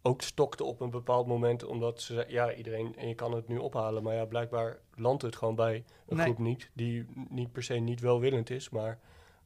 ook 0.06 0.22
stokte 0.22 0.64
op 0.64 0.80
een 0.80 0.90
bepaald 0.90 1.28
moment. 1.28 1.64
Omdat 1.64 2.02
ze 2.02 2.14
zei, 2.14 2.26
ja, 2.32 2.54
iedereen, 2.54 2.96
en 2.98 3.08
je 3.08 3.16
kan 3.16 3.34
het 3.34 3.48
nu 3.48 3.58
ophalen. 3.58 4.04
Maar 4.04 4.16
ja, 4.16 4.26
blijkbaar 4.26 4.78
landt 4.96 5.22
het 5.22 5.36
gewoon 5.36 5.56
bij 5.56 5.84
een 6.08 6.16
Nee. 6.16 6.26
groep 6.26 6.38
niet. 6.38 6.70
Die 6.74 7.06
niet 7.30 7.52
per 7.52 7.64
se 7.64 7.74
niet 7.74 8.00
welwillend 8.00 8.50
is, 8.50 8.70
maar 8.70 9.00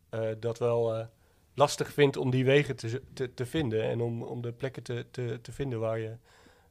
eh, 0.10 0.30
dat 0.40 0.58
wel 0.60 0.96
eh, 0.96 1.06
lastig 1.54 1.94
vindt 1.94 2.18
om 2.18 2.30
die 2.30 2.46
wegen 2.46 2.76
te, 2.76 3.02
te, 3.14 3.34
te 3.34 3.46
vinden. 3.46 3.84
En 3.84 4.02
om, 4.02 4.24
om 4.24 4.42
de 4.42 4.52
plekken 4.54 4.84
te, 4.84 5.06
te, 5.12 5.40
te 5.42 5.52
vinden 5.52 5.80
waar 5.80 6.00
je 6.00 6.18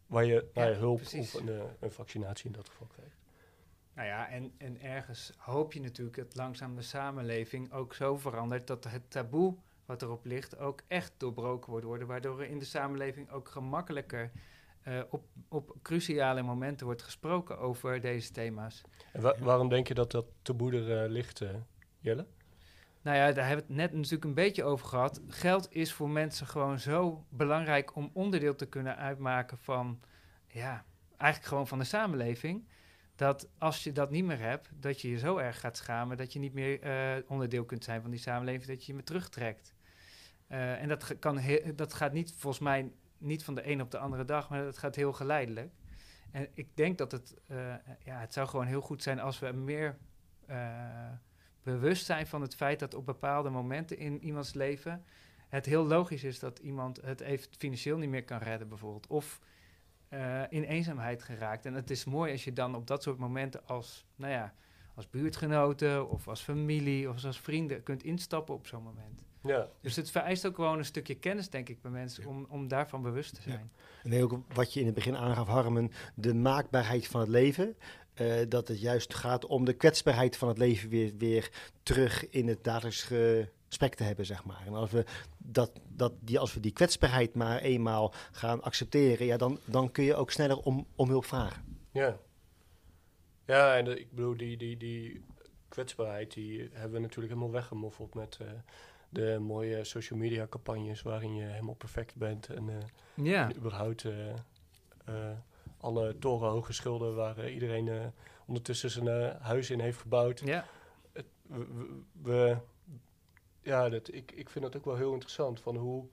waar 0.06 0.24
je, 0.24 0.50
waar 0.54 0.64
Ja, 0.66 0.70
je 0.70 0.76
hulp 0.76 0.96
precies. 0.96 1.34
of 1.34 1.40
een, 1.40 1.48
eh, 1.48 1.60
een 1.80 1.90
vaccinatie 1.92 2.46
in 2.46 2.52
dat 2.52 2.68
geval 2.68 2.86
krijgt. 2.86 3.14
Nou 3.94 4.08
ja, 4.08 4.28
en, 4.28 4.52
en 4.58 4.80
ergens 4.80 5.32
hoop 5.38 5.72
je 5.72 5.80
natuurlijk 5.80 6.16
dat 6.16 6.36
langzaam 6.36 6.74
de 6.76 6.82
samenleving 6.82 7.72
ook 7.72 7.94
zo 7.94 8.16
verandert 8.16 8.66
dat 8.66 8.84
het 8.84 9.10
taboe 9.10 9.54
wat 9.86 10.02
erop 10.02 10.24
ligt 10.24 10.58
ook 10.58 10.80
echt 10.88 11.12
doorbroken 11.16 11.70
wordt 11.70 11.86
worden, 11.86 12.06
waardoor 12.08 12.40
er 12.40 12.48
in 12.48 12.58
de 12.58 12.64
samenleving 12.64 13.30
ook 13.30 13.48
gemakkelijker 13.48 14.30
eh, 14.82 15.00
op, 15.10 15.24
op 15.48 15.76
cruciale 15.82 16.42
momenten 16.42 16.86
wordt 16.86 17.02
gesproken 17.02 17.58
over 17.58 18.00
deze 18.00 18.32
thema's. 18.32 18.82
En 19.12 19.20
wa- 19.22 19.38
waarom 19.38 19.68
denk 19.68 19.88
je 19.88 19.94
dat 19.94 20.10
dat 20.10 20.26
taboe 20.42 20.72
er 20.72 21.02
eh, 21.04 21.10
ligt, 21.10 21.40
eh, 21.40 21.48
Jelle? 22.00 22.26
Nou 23.02 23.16
ja, 23.16 23.32
daar 23.32 23.46
hebben 23.46 23.66
we 23.66 23.72
het 23.72 23.80
net 23.82 23.92
natuurlijk 23.92 24.24
een 24.24 24.34
beetje 24.34 24.64
over 24.64 24.86
gehad. 24.86 25.20
Geld 25.28 25.72
is 25.74 25.92
voor 25.92 26.10
mensen 26.10 26.46
gewoon 26.46 26.78
zo 26.78 27.24
belangrijk 27.28 27.94
om 27.96 28.10
onderdeel 28.12 28.54
te 28.54 28.66
kunnen 28.66 28.96
uitmaken 28.96 29.58
van, 29.58 30.00
ja, 30.48 30.84
eigenlijk 31.16 31.48
gewoon 31.50 31.66
van 31.68 31.78
de 31.78 31.84
samenleving. 31.84 32.68
Dat 33.16 33.48
als 33.58 33.84
je 33.84 33.92
dat 33.92 34.10
niet 34.10 34.24
meer 34.24 34.38
hebt, 34.38 34.68
dat 34.80 35.00
je 35.00 35.10
je 35.10 35.18
zo 35.18 35.36
erg 35.36 35.60
gaat 35.60 35.76
schamen 35.76 36.16
dat 36.16 36.32
je 36.32 36.38
niet 36.38 36.52
meer 36.54 36.80
eh, 36.80 37.16
onderdeel 37.26 37.64
kunt 37.64 37.84
zijn 37.84 38.02
van 38.02 38.10
die 38.10 38.20
samenleving, 38.20 38.64
dat 38.66 38.84
je 38.84 38.92
je 38.92 38.98
me 38.98 39.04
terugtrekt. 39.04 39.74
Eh, 40.46 40.82
en 40.82 40.88
dat, 40.88 41.18
kan 41.18 41.40
dat 41.74 41.94
gaat 41.94 42.12
niet, 42.12 42.32
volgens 42.36 42.62
mij, 42.62 42.92
niet 43.18 43.44
van 43.44 43.54
de 43.54 43.70
een 43.70 43.80
op 43.80 43.90
de 43.90 43.98
andere 43.98 44.24
dag, 44.24 44.48
maar 44.48 44.64
dat 44.64 44.78
gaat 44.78 44.94
heel 44.94 45.12
geleidelijk. 45.12 45.72
En 46.30 46.48
ik 46.54 46.76
denk 46.76 46.98
dat 46.98 47.12
het, 47.12 47.34
eh, 47.46 47.74
ja, 48.04 48.18
het 48.20 48.32
zou 48.32 48.48
gewoon 48.48 48.66
heel 48.66 48.80
goed 48.80 49.02
zijn 49.02 49.20
als 49.20 49.38
we 49.38 49.52
meer 49.52 49.96
eh, 50.46 51.10
bewust 51.62 52.06
zijn 52.06 52.26
van 52.26 52.40
het 52.40 52.54
feit 52.54 52.78
dat 52.78 52.94
op 52.94 53.06
bepaalde 53.06 53.50
momenten 53.50 53.98
in 53.98 54.24
iemands 54.24 54.54
leven 54.54 55.04
het 55.48 55.66
heel 55.66 55.86
logisch 55.86 56.24
is 56.24 56.38
dat 56.38 56.58
iemand 56.58 57.00
het 57.02 57.20
even 57.20 57.48
financieel 57.58 57.98
niet 57.98 58.08
meer 58.08 58.24
kan 58.24 58.38
redden, 58.38 58.68
bijvoorbeeld. 58.68 59.06
Of 59.06 59.40
in 60.48 60.62
eenzaamheid 60.62 61.22
geraakt. 61.22 61.66
En 61.66 61.74
het 61.74 61.90
is 61.90 62.04
mooi 62.04 62.32
als 62.32 62.44
je 62.44 62.52
dan 62.52 62.74
op 62.74 62.86
dat 62.86 63.02
soort 63.02 63.18
momenten 63.18 63.66
als, 63.66 64.06
nou 64.16 64.32
ja, 64.32 64.54
als 64.94 65.10
buurtgenoten 65.10 66.08
of 66.08 66.28
als 66.28 66.42
familie 66.42 67.08
of 67.08 67.24
als 67.24 67.40
vrienden 67.40 67.82
kunt 67.82 68.02
instappen 68.02 68.54
op 68.54 68.66
zo'n 68.66 68.82
moment. 68.82 69.25
Ja, 69.46 69.68
Dus 69.80 69.96
het 69.96 70.10
vereist 70.10 70.46
ook 70.46 70.54
gewoon 70.54 70.78
een 70.78 70.84
stukje 70.84 71.14
kennis, 71.14 71.50
denk 71.50 71.68
ik, 71.68 71.82
bij 71.82 71.90
mensen 71.90 72.26
om, 72.26 72.46
om 72.48 72.68
daarvan 72.68 73.02
bewust 73.02 73.34
te 73.34 73.40
Ja. 73.50 73.50
zijn. 73.56 73.70
En 74.14 74.22
ook 74.22 74.38
wat 74.54 74.72
je 74.74 74.80
in 74.80 74.86
het 74.86 74.94
begin 74.94 75.16
aangaf, 75.16 75.46
Harmen, 75.46 75.90
de 76.14 76.34
maakbaarheid 76.34 77.06
van 77.06 77.20
het 77.20 77.28
leven. 77.28 77.76
eh, 78.14 78.34
dat 78.48 78.68
het 78.68 78.80
juist 78.80 79.14
gaat 79.14 79.46
om 79.46 79.64
de 79.64 79.72
kwetsbaarheid 79.72 80.36
van 80.36 80.48
het 80.48 80.58
leven 80.58 80.88
weer, 80.88 81.12
weer 81.18 81.50
terug 81.82 82.28
in 82.30 82.48
het 82.48 82.64
dagelijks 82.64 83.02
gesprek 83.02 83.94
te 83.94 84.02
hebben, 84.02 84.26
zeg 84.26 84.44
maar. 84.44 84.62
En 84.66 84.74
als 84.74 84.90
we, 84.90 85.04
dat, 85.38 85.70
dat 85.88 86.12
die, 86.20 86.38
als 86.38 86.54
we 86.54 86.60
die 86.60 86.72
kwetsbaarheid 86.72 87.34
maar 87.34 87.58
eenmaal 87.60 88.12
gaan 88.32 88.62
accepteren, 88.62 89.26
ja, 89.26 89.36
dan, 89.36 89.58
dan 89.64 89.90
kun 89.90 90.04
je 90.04 90.14
ook 90.14 90.30
sneller 90.30 90.58
om, 90.58 90.86
om 90.94 91.08
hulp 91.08 91.24
vragen. 91.24 91.78
ja. 91.92 92.18
Ja, 93.46 93.76
en 93.76 93.84
de- 93.84 94.00
ik 94.00 94.10
bedoel, 94.10 94.36
die, 94.36 94.56
die, 94.56 94.76
die 94.76 95.24
kwetsbaarheid, 95.68 96.34
die 96.34 96.68
hebben 96.72 96.92
we 96.92 96.98
natuurlijk 97.00 97.34
helemaal 97.34 97.52
weggemoffeld 97.54 98.14
met 98.14 98.38
eh, 98.40 98.46
de 99.08 99.38
mooie 99.40 99.84
social 99.84 100.18
media 100.18 100.46
campagnes 100.46 101.02
waarin 101.02 101.34
je 101.34 101.44
helemaal 101.44 101.74
perfect 101.74 102.14
bent 102.16 102.46
en, 102.48 102.68
eh, 102.68 102.76
Ja, 103.24 103.48
en 103.50 103.56
überhaupt 103.56 104.04
eh, 104.04 104.30
eh, 105.04 105.36
alle 105.80 106.18
torenhoge 106.18 106.72
schulden 106.72 107.14
waar 107.14 107.50
iedereen 107.50 108.12
ondertussen 108.46 108.90
zijn 108.90 109.36
huis 109.40 109.70
in 109.70 109.80
heeft 109.80 109.98
gebouwd. 110.00 110.40
ja. 110.44 110.66
Het- 111.12 111.24
we, 112.22 112.56
ja, 113.62 113.88
dat, 113.88 114.12
ik, 114.12 114.32
ik 114.32 114.50
vind 114.50 114.64
dat 114.64 114.76
ook 114.76 114.84
wel 114.84 114.96
heel 114.96 115.12
interessant 115.12 115.60
van 115.60 115.76
hoe 115.76 116.06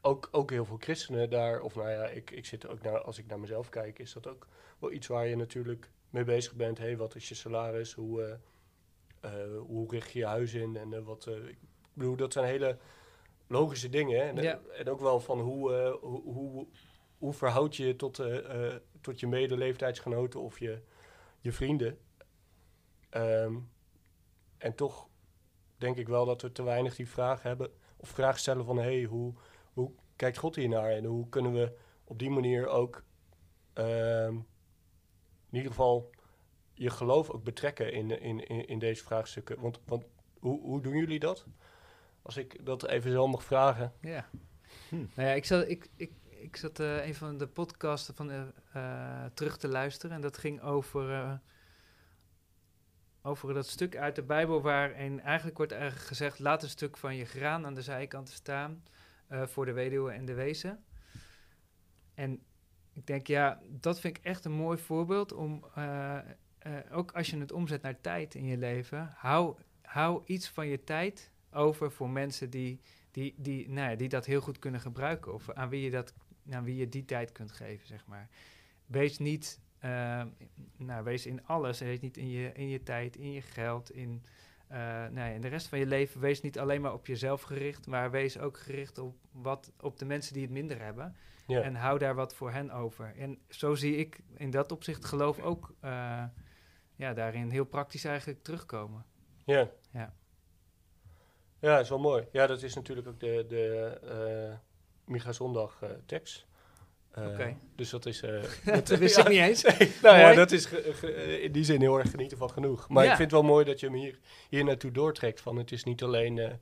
ook, 0.00 0.28
ook 0.32 0.50
heel 0.50 0.64
veel 0.64 0.76
christenen 0.80 1.30
daar, 1.30 1.60
of 1.60 1.74
nou 1.74 1.90
ja, 1.90 2.04
ik, 2.06 2.30
ik 2.30 2.46
zit 2.46 2.68
ook 2.68 2.82
naar, 2.82 3.00
als 3.00 3.18
ik 3.18 3.26
naar 3.26 3.40
mezelf 3.40 3.68
kijk, 3.68 3.98
is 3.98 4.12
dat 4.12 4.26
ook 4.26 4.46
wel 4.78 4.92
iets 4.92 5.06
waar 5.06 5.26
je 5.26 5.36
natuurlijk 5.36 5.90
mee 6.10 6.24
bezig 6.24 6.54
bent. 6.54 6.78
Hé, 6.78 6.96
wat 6.96 7.14
is 7.14 7.28
je 7.28 7.34
salaris? 7.34 7.92
Hoe, 7.92 8.38
hoe 9.66 9.90
richt 9.90 10.10
je 10.12 10.18
je 10.18 10.26
huis 10.26 10.54
in? 10.54 10.76
En 10.76 10.92
eh, 10.92 11.00
wat, 11.04 11.26
eh, 11.26 11.46
ik 11.48 11.58
bedoel, 11.92 12.16
dat 12.16 12.32
zijn 12.32 12.44
hele 12.46 12.78
logische 13.46 13.88
dingen. 13.88 14.18
Hè? 14.20 14.24
En, 14.28 14.38
eh, 14.38 14.44
Ja. 14.44 14.60
en 14.78 14.88
ook 14.88 15.00
wel 15.00 15.20
van 15.20 15.40
hoe, 15.40 15.74
eh, 15.74 15.92
hoe, 16.00 16.22
hoe, 16.22 16.66
hoe 17.18 17.32
verhoud 17.32 17.76
je 17.76 17.86
je 17.86 17.96
tot, 17.96 18.18
eh, 18.18 18.66
eh, 18.74 18.80
tot 19.00 19.20
je 19.20 19.26
medeleeftijdsgenoten 19.26 20.40
of 20.40 20.58
je, 20.58 20.82
je 21.40 21.52
vrienden. 21.52 21.98
Ehm, 23.10 23.56
en 24.58 24.74
toch 24.74 25.08
denk 25.76 25.96
ik 25.96 26.08
wel 26.08 26.24
dat 26.24 26.42
we 26.42 26.52
te 26.52 26.62
weinig 26.62 26.96
die 26.96 27.08
vraag 27.08 27.42
hebben, 27.42 27.70
of 27.96 28.08
vraag 28.08 28.38
stellen 28.38 28.64
van 28.64 28.76
hé, 28.76 28.82
hey, 28.82 29.04
hoe, 29.04 29.34
hoe 29.72 29.92
kijkt 30.16 30.38
God 30.38 30.56
hier 30.56 30.68
naar? 30.68 30.90
En 30.90 31.04
hoe 31.04 31.28
kunnen 31.28 31.52
we 31.52 31.72
op 32.04 32.18
die 32.18 32.30
manier 32.30 32.66
ook 32.66 33.04
ehm, 33.72 34.34
in 35.50 35.56
ieder 35.58 35.70
geval 35.70 36.10
je 36.74 36.90
geloof 36.90 37.30
ook 37.30 37.44
betrekken 37.44 37.92
in, 37.92 38.20
in, 38.20 38.48
in, 38.48 38.66
in 38.66 38.78
deze 38.78 39.04
vraagstukken? 39.04 39.60
Want, 39.60 39.80
want 39.84 40.04
hoe, 40.38 40.60
hoe 40.60 40.80
doen 40.80 40.96
jullie 40.96 41.18
dat? 41.18 41.46
Als 42.22 42.36
ik 42.36 42.66
dat 42.66 42.86
even 42.86 43.12
zo 43.12 43.26
mag 43.26 43.44
vragen. 43.44 43.92
Ja. 44.00 44.28
Hm. 44.88 44.96
Nou 44.96 45.28
ja, 45.28 45.34
ik 45.34 45.44
zat, 45.44 45.68
ik, 45.68 45.88
ik, 45.96 46.12
ik 46.40 46.56
zat 46.56 46.80
eh, 46.80 47.06
een 47.06 47.14
van 47.14 47.38
de 47.38 47.46
podcasten 47.46 48.14
van, 48.14 48.30
eh, 48.30 48.42
eh, 48.72 49.30
terug 49.34 49.56
te 49.56 49.68
luisteren. 49.68 50.16
En 50.16 50.22
dat 50.22 50.38
ging 50.38 50.62
over, 50.62 51.12
eh, 51.12 51.32
over 53.22 53.54
dat 53.54 53.66
stuk 53.66 53.96
uit 53.96 54.14
de 54.14 54.22
Bijbel 54.22 54.62
waarin 54.62 55.20
eigenlijk 55.20 55.56
wordt 55.56 55.72
eigenlijk 55.72 56.06
gezegd... 56.06 56.38
laat 56.38 56.62
een 56.62 56.68
stuk 56.68 56.96
van 56.96 57.16
je 57.16 57.24
graan 57.24 57.66
aan 57.66 57.74
de 57.74 57.82
zijkanten 57.82 58.34
staan 58.34 58.84
eh, 59.26 59.46
voor 59.46 59.64
de 59.64 59.72
weduwe 59.72 60.12
en 60.12 60.24
de 60.24 60.34
wezen. 60.34 60.84
En 62.14 62.42
ik 62.92 63.06
denk, 63.06 63.26
ja, 63.26 63.60
dat 63.68 64.00
vind 64.00 64.16
ik 64.16 64.24
echt 64.24 64.44
een 64.44 64.52
mooi 64.52 64.78
voorbeeld 64.78 65.32
om... 65.32 65.64
eh, 66.62 66.72
ook 66.92 67.12
als 67.12 67.30
je 67.30 67.38
het 67.38 67.52
omzet 67.52 67.82
naar 67.82 68.00
tijd 68.00 68.34
in 68.34 68.44
je 68.44 68.56
leven... 68.56 69.12
hou, 69.16 69.56
hou 69.82 70.22
iets 70.26 70.48
van 70.48 70.66
je 70.66 70.84
tijd 70.84 71.30
over 71.50 71.92
voor 71.92 72.10
mensen 72.10 72.50
die 72.50 72.80
die, 73.12 73.34
die, 73.36 73.70
nou 73.70 73.90
ja, 73.90 73.96
die 73.96 74.08
dat 74.08 74.26
heel 74.26 74.40
goed 74.40 74.58
kunnen 74.58 74.80
gebruiken. 74.80 75.34
Of 75.34 75.50
aan 75.50 75.68
wie 75.68 75.82
je, 75.82 75.90
dat, 75.90 76.14
aan 76.50 76.64
wie 76.64 76.76
je 76.76 76.88
die 76.88 77.04
tijd 77.04 77.32
kunt 77.32 77.52
geven, 77.52 77.86
zeg 77.86 78.06
maar. 78.06 78.28
Wees 78.86 79.18
niet, 79.18 79.60
eh, 79.78 80.22
nou, 80.76 81.04
wees 81.04 81.26
in 81.26 81.46
alles. 81.46 81.78
Wees 81.80 82.00
niet 82.00 82.16
in 82.16 82.30
je, 82.30 82.52
in 82.52 82.68
je 82.68 82.82
tijd, 82.82 83.16
in 83.16 83.32
je 83.32 83.42
geld, 83.42 83.90
in, 83.90 84.22
eh, 84.66 84.78
nou 84.78 85.14
ja, 85.14 85.26
in 85.26 85.40
de 85.40 85.48
rest 85.48 85.66
van 85.66 85.78
je 85.78 85.86
leven. 85.86 86.20
Wees 86.20 86.40
niet 86.40 86.58
alleen 86.58 86.80
maar 86.80 86.92
op 86.92 87.06
jezelf 87.06 87.42
gericht, 87.42 87.86
maar 87.86 88.10
wees 88.10 88.38
ook 88.38 88.58
gericht 88.58 88.98
op, 88.98 89.16
wat, 89.32 89.72
op 89.80 89.98
de 89.98 90.04
mensen 90.04 90.32
die 90.32 90.42
het 90.42 90.52
minder 90.52 90.82
hebben. 90.82 91.16
Ja, 91.46 91.62
En 91.62 91.74
hou 91.74 91.98
daar 91.98 92.14
wat 92.14 92.34
voor 92.34 92.52
hen 92.52 92.70
over. 92.70 93.16
En 93.16 93.38
zo 93.48 93.74
zie 93.74 93.96
ik 93.96 94.20
in 94.36 94.50
dat 94.50 94.72
opzicht 94.72 95.04
geloof 95.04 95.40
ook 95.40 95.74
ja, 97.02 97.14
daarin 97.14 97.50
heel 97.50 97.64
praktisch 97.64 98.04
eigenlijk 98.04 98.42
terugkomen. 98.42 99.04
ja. 99.44 99.68
Ja. 99.92 100.12
Ja, 101.58 101.74
dat 101.74 101.80
is 101.82 101.88
wel 101.88 101.98
mooi. 101.98 102.26
Ja, 102.32 102.46
dat 102.46 102.62
is 102.62 102.74
natuurlijk 102.74 103.08
ook 103.08 103.20
de, 103.20 103.44
de 103.48 103.86
eh 104.02 104.58
Micha 105.12 105.32
Zondag 105.32 105.78
eh, 105.82 105.90
tekst. 106.06 106.46
Eh, 107.10 107.26
Oké. 107.26 107.56
Dus 107.76 107.90
dat 107.90 108.06
is... 108.06 108.20
dat 108.64 108.88
wist 108.88 109.18
ik 109.18 109.28
niet 109.28 109.38
eens. 109.38 109.62
nou 110.02 110.16
ja, 110.18 110.22
Mooi. 110.24 110.36
dat 110.36 110.50
is 110.50 110.72
in 111.42 111.52
die 111.52 111.64
zin 111.64 111.80
heel 111.80 111.98
erg 111.98 112.10
genieten 112.10 112.38
van 112.38 112.50
genoeg. 112.50 112.88
Maar 112.88 113.04
Ja. 113.04 113.10
ik 113.10 113.16
vind 113.16 113.30
het 113.30 113.40
wel 113.40 113.50
mooi 113.50 113.64
dat 113.64 113.80
je 113.80 113.86
hem 113.86 113.94
hier, 113.94 114.18
hier 114.48 114.64
naartoe 114.64 114.90
doortrekt. 114.90 115.40
Van 115.40 115.56
het 115.56 115.72
is 115.72 115.84
niet 115.84 116.02
alleen, 116.02 116.58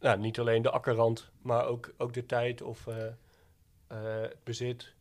nou, 0.00 0.18
niet 0.18 0.38
alleen 0.38 0.62
de 0.62 0.70
akkerrand, 0.70 1.30
maar 1.42 1.66
ook, 1.66 1.92
ook 1.96 2.12
de 2.12 2.26
tijd 2.26 2.62
of 2.62 2.84
het 3.88 4.44
bezit. 4.44 4.94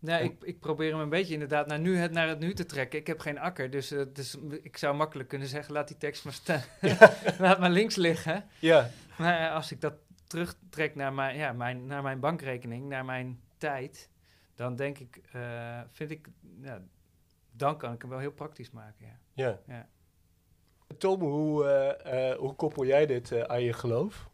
Nee, 0.00 0.18
En- 0.20 0.24
ik, 0.24 0.42
ik 0.42 0.60
probeer 0.60 0.90
hem 0.90 1.00
een 1.00 1.08
beetje 1.08 1.32
inderdaad 1.32 1.66
naar, 1.66 1.78
nu, 1.78 1.96
het, 1.96 2.12
naar 2.12 2.28
het 2.28 2.38
nu 2.38 2.54
te 2.54 2.66
trekken. 2.66 2.98
Ik 2.98 3.06
heb 3.06 3.18
geen 3.20 3.38
akker, 3.38 3.70
dus, 3.70 3.90
eh, 3.90 4.02
dus 4.12 4.36
ik 4.62 4.76
zou 4.76 4.96
makkelijk 4.96 5.28
kunnen 5.28 5.48
zeggen, 5.48 5.72
laat 5.72 5.88
die 5.88 5.96
tekst 5.96 6.24
maar 6.24 6.32
staan. 6.32 6.62
laat 7.38 7.58
maar 7.58 7.70
links 7.70 7.96
liggen. 7.96 8.44
ja, 8.58 8.90
Maar 9.18 9.48
eh, 9.48 9.54
als 9.54 9.72
ik 9.72 9.80
dat 9.80 9.94
terugtrek 10.26 10.94
naar 10.94 11.12
mijn, 11.12 11.36
ja, 11.36 11.52
mijn, 11.52 11.86
naar 11.86 12.02
mijn 12.02 12.20
bankrekening, 12.20 12.88
naar 12.88 13.04
mijn 13.04 13.40
tijd, 13.56 14.08
dan 14.54 14.76
denk 14.76 14.98
ik, 14.98 15.20
eh, 15.32 15.80
vind 15.92 16.10
ik, 16.10 16.28
ja, 16.62 16.82
dan 17.50 17.78
kan 17.78 17.92
ik 17.92 18.00
hem 18.00 18.10
wel 18.10 18.18
heel 18.18 18.32
praktisch 18.32 18.70
maken, 18.70 19.06
ja. 19.06 19.18
ja. 19.34 19.58
Ja. 19.66 19.88
Tom, 20.98 21.20
hoe, 21.20 22.36
hoe 22.38 22.54
koppel 22.54 22.84
jij 22.86 23.06
dit 23.06 23.48
aan 23.48 23.62
je 23.62 23.72
geloof? 23.72 24.28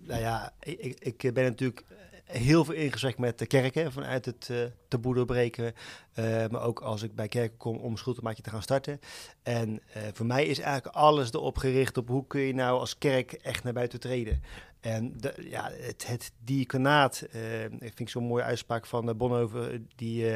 Nou 0.00 0.20
ja, 0.20 0.52
ik- 0.60 1.00
ik 1.00 1.34
ben 1.34 1.44
natuurlijk 1.44 1.84
heel 2.28 2.64
veel 2.64 2.74
in 2.74 2.92
met 3.16 3.38
de 3.38 3.46
kerken 3.46 3.92
vanuit 3.92 4.24
het 4.24 4.48
eh 4.50 4.56
taboe 4.88 5.14
doorbreken. 5.14 5.74
eh, 6.14 6.24
maar 6.50 6.62
ook 6.62 6.80
als 6.80 7.02
ik 7.02 7.14
bij 7.14 7.28
kerken 7.28 7.56
kom 7.56 7.76
om 7.76 7.96
schuldmaatje 7.96 8.42
te 8.42 8.50
gaan 8.50 8.62
starten. 8.62 9.00
En 9.42 9.80
eh, 9.92 10.02
voor 10.12 10.26
mij 10.26 10.46
is 10.46 10.58
eigenlijk 10.58 10.96
alles 10.96 11.32
erop 11.32 11.56
gericht 11.56 11.96
op 11.96 12.08
hoe 12.08 12.26
kun 12.26 12.40
je 12.40 12.54
nou 12.54 12.78
als 12.78 12.98
kerk 12.98 13.32
echt 13.32 13.64
naar 13.64 13.72
buiten 13.72 14.00
treden. 14.00 14.42
En 14.80 15.12
de, 15.16 15.34
ja, 15.50 15.70
het, 15.72 16.06
het 16.06 16.32
diaconaat, 16.44 17.22
ik 17.70 17.78
vind 17.78 18.00
ik 18.00 18.08
zo'n 18.08 18.24
mooie 18.24 18.42
uitspraak 18.42 18.86
van 18.86 19.08
uh, 19.08 19.14
Bonhoeffer, 19.14 19.80
die, 19.96 20.26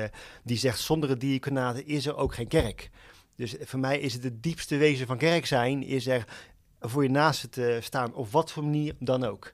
die 0.45 0.57
zegt 0.57 0.79
zonder 0.79 1.09
het 1.09 1.21
diaconaat 1.21 1.79
is 1.79 2.07
er 2.07 2.17
ook 2.17 2.35
geen 2.35 2.49
kerk. 2.49 2.91
Dus 3.37 3.57
voor 3.61 3.79
mij 3.79 4.01
is 4.01 4.13
het 4.13 4.25
het 4.25 4.43
diepste 4.43 4.77
wezen 4.77 5.07
van 5.07 5.19
kerk 5.19 5.47
zijn, 5.47 5.83
is 5.83 6.07
er 6.07 6.25
voor 6.81 7.03
je 7.03 7.11
naast 7.11 7.53
te 7.53 7.79
staan, 7.81 8.15
op 8.15 8.31
wat 8.31 8.53
voor 8.53 8.65
manier 8.65 8.95
dan 8.99 9.25
ook. 9.25 9.53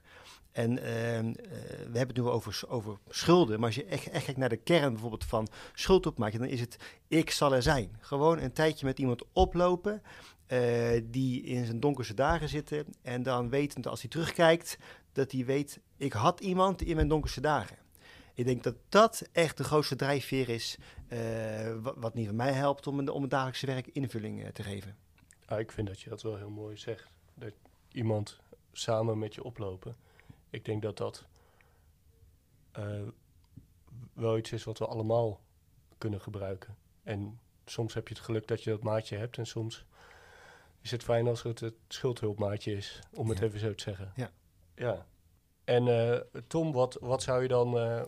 En 0.59 0.83
ehm, 0.83 1.27
eh, 1.27 1.51
we 1.91 1.97
hebben 1.97 2.07
het 2.07 2.17
nu 2.17 2.23
over, 2.23 2.63
over 2.67 2.97
schulden. 3.09 3.57
Maar 3.59 3.65
als 3.67 3.75
je 3.75 3.85
echt, 3.85 4.09
echt 4.09 4.23
kijkt 4.25 4.39
naar 4.39 4.49
de 4.49 4.57
kern 4.57 4.91
bijvoorbeeld 4.91 5.25
van 5.25 5.47
schuldopmaken, 5.73 6.39
dan 6.39 6.47
is 6.47 6.59
het 6.59 6.77
ik 7.07 7.31
zal 7.31 7.53
er 7.53 7.61
zijn. 7.61 7.97
Gewoon 7.99 8.39
een 8.39 8.53
tijdje 8.53 8.85
met 8.85 8.99
iemand 8.99 9.23
oplopen. 9.33 10.01
eh, 10.47 11.01
die 11.03 11.41
in 11.43 11.65
zijn 11.65 11.79
donkerste 11.79 12.13
dagen 12.13 12.49
zitten. 12.49 12.85
En 13.01 13.23
dan 13.23 13.49
wetend 13.49 13.87
als 13.87 14.01
hij 14.01 14.09
terugkijkt, 14.09 14.77
dat 15.11 15.31
hij 15.31 15.45
weet, 15.45 15.79
ik 15.97 16.13
had 16.13 16.39
iemand 16.39 16.81
in 16.81 16.95
mijn 16.95 17.07
donkerste 17.07 17.41
dagen. 17.41 17.77
Ik 18.33 18.45
denk 18.45 18.63
dat 18.63 18.75
dat 18.89 19.21
echt 19.31 19.57
de 19.57 19.63
grootste 19.63 19.95
drijfveer 19.95 20.49
is, 20.49 20.77
eh, 21.07 21.19
wa- 21.81 21.93
wat 21.95 22.13
niet 22.13 22.25
van 22.27 22.35
mij 22.35 22.51
helpt 22.53 22.87
om, 22.87 23.09
om 23.09 23.21
het 23.21 23.31
dagelijkse 23.31 23.65
werk 23.65 23.87
invulling 23.87 24.49
te 24.53 24.63
geven. 24.63 24.95
Ah, 25.45 25.59
ik 25.59 25.71
vind 25.71 25.87
dat 25.87 26.01
je 26.01 26.09
dat 26.09 26.21
wel 26.21 26.35
heel 26.37 26.49
mooi 26.49 26.77
zegt. 26.77 27.07
Dat 27.33 27.53
iemand 27.91 28.37
samen 28.71 29.19
met 29.19 29.35
je 29.35 29.43
oplopen. 29.43 29.95
Ik 30.49 30.65
denk 30.65 30.81
dat 30.81 30.97
dat 30.97 31.25
eh, 32.71 33.07
wel 34.13 34.37
iets 34.37 34.51
is 34.51 34.63
wat 34.63 34.77
we 34.77 34.87
allemaal 34.87 35.41
kunnen 35.97 36.21
gebruiken. 36.21 36.77
En 37.03 37.39
soms 37.65 37.93
heb 37.93 38.07
je 38.07 38.13
het 38.13 38.23
geluk 38.23 38.47
dat 38.47 38.63
je 38.63 38.69
dat 38.69 38.83
maatje 38.83 39.17
hebt. 39.17 39.37
En 39.37 39.45
soms 39.45 39.85
is 40.81 40.91
het 40.91 41.03
fijn 41.03 41.27
als 41.27 41.43
het 41.43 41.59
het 41.59 41.75
schuldhulpmaatje 41.87 42.73
is, 42.75 42.99
om 43.13 43.29
het 43.29 43.41
even 43.41 43.59
zo 43.59 43.75
te 43.75 43.83
zeggen. 43.83 44.11
Ja. 44.15 44.31
Ja. 44.75 45.07
En 45.63 45.87
eh, 45.87 46.19
Tom, 46.47 46.71
wat, 46.71 46.97
wat 47.01 47.23
zou 47.23 47.41
je 47.41 47.47
dan... 47.47 47.77
eh, 47.77 48.03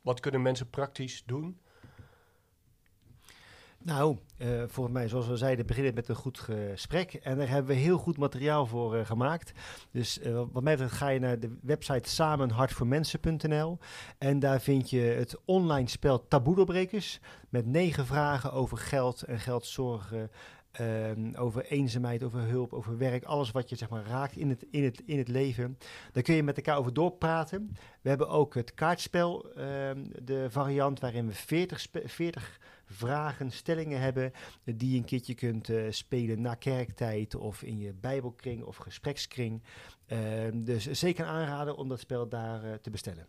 wat 0.00 0.20
kunnen 0.20 0.42
mensen 0.42 0.70
praktisch 0.70 1.24
doen? 1.24 1.60
Nou, 3.84 4.18
eh, 4.36 4.48
volgens 4.66 4.94
mij, 4.94 5.08
zoals 5.08 5.26
we 5.26 5.36
zeiden, 5.36 5.66
beginnen 5.66 5.94
het 5.94 6.06
met 6.06 6.16
een 6.16 6.22
goed 6.22 6.38
gesprek. 6.38 7.14
En 7.14 7.38
daar 7.38 7.48
hebben 7.48 7.74
we 7.74 7.80
heel 7.80 7.98
goed 7.98 8.16
materiaal 8.16 8.66
voor 8.66 8.96
eh, 8.96 9.06
gemaakt. 9.06 9.52
Dus 9.90 10.18
eh, 10.18 10.42
wat 10.52 10.62
mij 10.62 10.72
betreft 10.72 10.94
ga 10.94 11.08
je 11.08 11.20
naar 11.20 11.38
de 11.38 11.58
website 11.62 12.08
samenhartvoormensen.nl. 12.08 13.78
En 14.18 14.38
daar 14.38 14.60
vind 14.60 14.90
je 14.90 15.00
het 15.00 15.36
online 15.44 15.88
spel 15.88 16.28
Taboe 16.28 16.54
Doorbrekers. 16.54 17.20
Met 17.48 17.66
negen 17.66 18.06
vragen 18.06 18.52
over 18.52 18.78
geld 18.78 19.22
en 19.22 19.38
geldzorgen. 19.38 20.30
Ehm, 20.74 21.34
over 21.34 21.64
eenzaamheid, 21.64 22.22
over 22.22 22.40
hulp, 22.40 22.72
over 22.72 22.98
werk. 22.98 23.24
Alles 23.24 23.50
wat 23.50 23.68
je 23.68 23.76
zeg 23.76 23.88
maar, 23.88 24.06
raakt 24.06 24.36
in 24.36 24.48
het, 24.48 24.66
in, 24.70 24.84
het, 24.84 25.02
in 25.06 25.18
het 25.18 25.28
leven. 25.28 25.78
Daar 26.12 26.22
kun 26.22 26.34
je 26.34 26.42
met 26.42 26.56
elkaar 26.56 26.78
over 26.78 26.92
doorpraten. 26.92 27.76
We 28.02 28.08
hebben 28.08 28.28
ook 28.28 28.54
het 28.54 28.74
kaartspel, 28.74 29.50
ehm, 29.52 30.04
de 30.22 30.46
variant 30.50 31.00
waarin 31.00 31.26
we 31.26 31.32
40, 31.32 31.80
spe- 31.80 32.08
40 32.08 32.60
vragen, 32.86 33.50
stellingen 33.50 34.00
hebben 34.00 34.32
die 34.64 34.90
je 34.90 34.96
een 34.96 35.04
keertje 35.04 35.34
kunt 35.34 35.68
eh, 35.68 35.82
spelen 35.90 36.40
na 36.40 36.54
kerktijd 36.54 37.34
of 37.34 37.62
in 37.62 37.78
je 37.78 37.92
bijbelkring 37.92 38.62
of 38.62 38.76
gesprekskring. 38.76 39.62
Ehm, 40.06 40.64
dus 40.64 40.90
zeker 40.90 41.24
aanraden 41.24 41.76
om 41.76 41.88
dat 41.88 42.00
spel 42.00 42.28
daar 42.28 42.64
eh, 42.64 42.72
te 42.72 42.90
bestellen. 42.90 43.26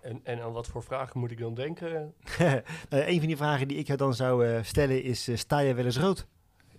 En, 0.00 0.20
en 0.22 0.40
aan 0.42 0.52
wat 0.52 0.66
voor 0.66 0.82
vragen 0.82 1.20
moet 1.20 1.30
ik 1.30 1.38
dan 1.38 1.54
denken? 1.54 2.14
Eh, 2.38 2.54
een 3.08 3.18
van 3.18 3.26
die 3.26 3.36
vragen 3.36 3.68
die 3.68 3.78
ik 3.78 3.86
jou 3.86 3.98
dan 3.98 4.14
zou 4.14 4.46
eh, 4.46 4.62
stellen 4.62 5.02
is, 5.02 5.28
sta 5.34 5.58
je 5.58 5.74
wel 5.74 5.84
eens 5.84 5.98
rood? 5.98 6.26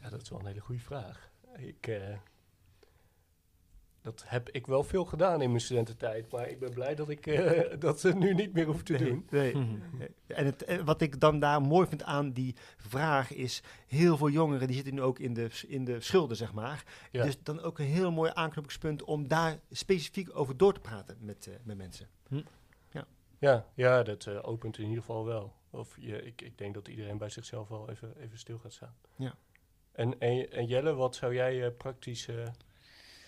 Ja, 0.01 0.09
dat 0.09 0.21
is 0.21 0.29
wel 0.29 0.39
een 0.39 0.45
hele 0.45 0.59
goede 0.59 0.81
vraag. 0.81 1.31
Ik, 1.57 1.87
eh, 1.87 2.17
dat 4.01 4.23
heb 4.25 4.49
ik 4.49 4.67
wel 4.67 4.83
veel 4.83 5.05
gedaan 5.05 5.41
in 5.41 5.49
mijn 5.49 5.61
studententijd, 5.61 6.31
maar 6.31 6.49
ik 6.49 6.59
ben 6.59 6.73
blij 6.73 6.95
dat 6.95 7.09
ik 7.09 7.27
eh, 7.27 7.79
dat 7.79 8.13
nu 8.13 8.33
niet 8.33 8.53
meer 8.53 8.65
hoef 8.65 8.83
te 8.83 8.97
doen. 8.97 9.27
Nee. 9.29 9.53
En 10.27 10.45
het, 10.45 10.81
wat 10.83 11.01
ik 11.01 11.19
dan 11.19 11.39
daar 11.39 11.61
mooi 11.61 11.87
vind 11.87 12.03
aan 12.03 12.31
die 12.31 12.55
vraag 12.77 13.33
is, 13.33 13.63
heel 13.87 14.17
veel 14.17 14.29
jongeren 14.29 14.67
die 14.67 14.75
zitten 14.75 14.93
nu 14.93 15.01
ook 15.01 15.19
in 15.19 15.33
de, 15.33 15.49
in 15.67 15.85
de 15.85 16.01
schulden, 16.01 16.37
zeg 16.37 16.53
maar. 16.53 16.83
Ja. 17.11 17.23
Dus 17.23 17.43
dan 17.43 17.61
ook 17.61 17.79
een 17.79 17.85
heel 17.85 18.11
mooi 18.11 18.31
aanknopingspunt 18.33 19.03
om 19.03 19.27
daar 19.27 19.59
specifiek 19.71 20.37
over 20.37 20.57
door 20.57 20.73
te 20.73 20.79
praten 20.79 21.17
met, 21.19 21.47
eh, 21.47 21.53
met 21.63 21.77
mensen. 21.77 22.09
Ja, 23.41 23.65
ja 23.73 24.03
dat 24.03 24.25
eh, 24.25 24.39
opent 24.41 24.77
in 24.77 24.83
ieder 24.83 24.99
geval 24.99 25.25
wel. 25.25 25.53
Of 25.69 25.97
je, 25.99 26.21
ik, 26.21 26.41
ik 26.41 26.57
denk 26.57 26.73
dat 26.73 26.87
iedereen 26.87 27.17
bij 27.17 27.29
zichzelf 27.29 27.67
wel 27.67 27.89
even, 27.89 28.17
even 28.19 28.37
stil 28.37 28.59
gaat 28.59 28.73
staan. 28.73 28.95
Ja. 29.15 29.35
En, 29.91 30.19
en, 30.19 30.65
Jelle, 30.65 30.93
wat 30.93 31.15
zou 31.15 31.34
jij 31.34 31.65
eh, 31.65 31.71
praktisch 31.77 32.27
eh, 32.27 32.36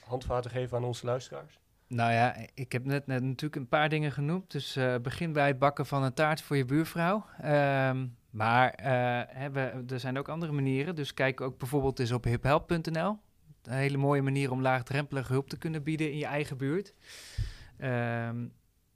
handvaten 0.06 0.52
geven 0.52 0.78
aan 0.78 0.84
onze 0.84 1.06
luisteraars? 1.06 1.60
Nou 1.88 2.12
ja, 2.12 2.36
ik 2.54 2.72
heb 2.72 2.86
net, 2.86 3.08
net 3.08 3.24
natuurlijk 3.24 3.56
een 3.56 3.68
paar 3.68 3.90
dingen 3.90 4.12
genoemd. 4.12 4.52
Dus 4.52 4.76
eh, 4.76 4.96
begin 5.02 5.34
bij 5.34 5.48
het 5.48 5.60
bakken 5.60 5.86
van 5.86 6.04
een 6.04 6.14
taart 6.14 6.42
voor 6.42 6.58
je 6.58 6.66
buurvrouw. 6.66 7.26
Ehm, 7.42 8.08
maar 8.30 8.74
hè, 9.32 9.50
er 9.88 10.00
zijn 10.00 10.18
ook 10.18 10.30
andere 10.30 10.52
manieren. 10.52 10.96
Dus 10.96 11.14
kijk 11.14 11.42
ook 11.42 11.58
bijvoorbeeld 11.58 12.00
eens 12.00 12.12
op 12.12 12.24
hiphelp.nl. 12.24 13.20
Een 13.64 13.74
hele 13.74 13.98
mooie 13.98 14.22
manier 14.22 14.52
om 14.52 14.62
laagdrempelige 14.62 15.32
hulp 15.32 15.50
te 15.50 15.58
kunnen 15.58 15.84
bieden 15.84 16.12
in 16.12 16.18
je 16.18 16.26
eigen 16.26 16.58
buurt. 16.58 16.94
Ehm, 17.78 18.46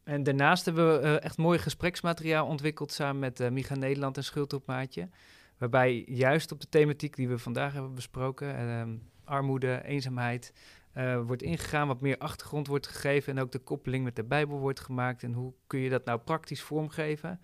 en 0.03 0.23
daarnaast 0.23 0.65
hebben 0.65 1.01
we 1.01 1.19
echt 1.19 1.38
mooi 1.38 1.60
gespreksmateriaal 1.60 2.47
ontwikkeld 2.47 2.91
samen 2.91 3.19
met 3.19 3.51
Miga 3.51 3.75
Nederland 3.75 4.17
en 4.17 4.23
Schuldopmaatje. 4.23 5.10
Waarbij 5.58 6.04
juist 6.08 6.52
op 6.52 6.62
de 6.62 6.70
thematiek 6.70 7.15
die 7.15 7.28
we 7.28 7.38
vandaag 7.38 7.74
hebben 7.74 7.96
besproken, 7.96 8.58
ehm, 8.58 8.96
armoede, 9.24 9.82
eenzaamheid, 9.84 10.54
eh, 10.93 11.22
wordt 11.22 11.41
ingegaan, 11.41 11.88
wat 11.88 12.02
meer 12.02 12.17
achtergrond 12.17 12.67
wordt 12.67 12.88
gegeven 12.88 13.36
en 13.38 13.43
ook 13.43 13.52
de 13.52 13.60
koppeling 13.60 14.04
met 14.04 14.15
de 14.15 14.24
Bijbel 14.24 14.60
wordt 14.60 14.80
gemaakt. 14.80 15.24
En 15.24 15.34
hoe 15.34 15.54
kun 15.67 15.80
je 15.80 15.89
dat 15.89 16.06
nou 16.06 16.20
praktisch 16.20 16.62
vormgeven? 16.62 17.41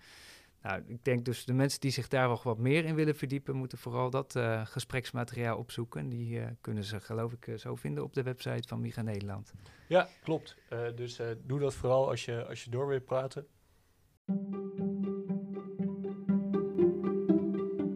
Nou, 0.62 0.82
ik 0.86 1.04
denk 1.04 1.24
dus 1.24 1.44
de 1.44 1.52
mensen 1.52 1.80
die 1.80 1.90
zich 1.90 2.08
daar 2.08 2.28
nog 2.28 2.42
wat 2.42 2.58
meer 2.58 2.84
in 2.84 2.94
willen 2.94 3.14
verdiepen, 3.14 3.56
moeten 3.56 3.78
vooral 3.78 4.10
dat 4.10 4.36
eh, 4.36 4.66
gespreksmateriaal 4.66 5.58
opzoeken. 5.58 6.00
En 6.00 6.08
die 6.08 6.40
eh, 6.40 6.46
kunnen 6.60 6.84
ze, 6.84 7.00
geloof 7.00 7.32
ik, 7.32 7.58
zo 7.58 7.74
vinden 7.74 8.04
op 8.04 8.14
de 8.14 8.22
website 8.22 8.68
van 8.68 8.80
Miga 8.80 9.02
Nederland. 9.02 9.52
Ja, 9.88 10.08
klopt. 10.22 10.56
Dus 10.94 11.20
doe 11.42 11.58
dat 11.58 11.74
vooral 11.74 12.08
als 12.08 12.24
je, 12.24 12.46
als 12.46 12.64
je 12.64 12.70
door 12.70 12.86
wilt 12.86 13.04
praten. 13.04 13.46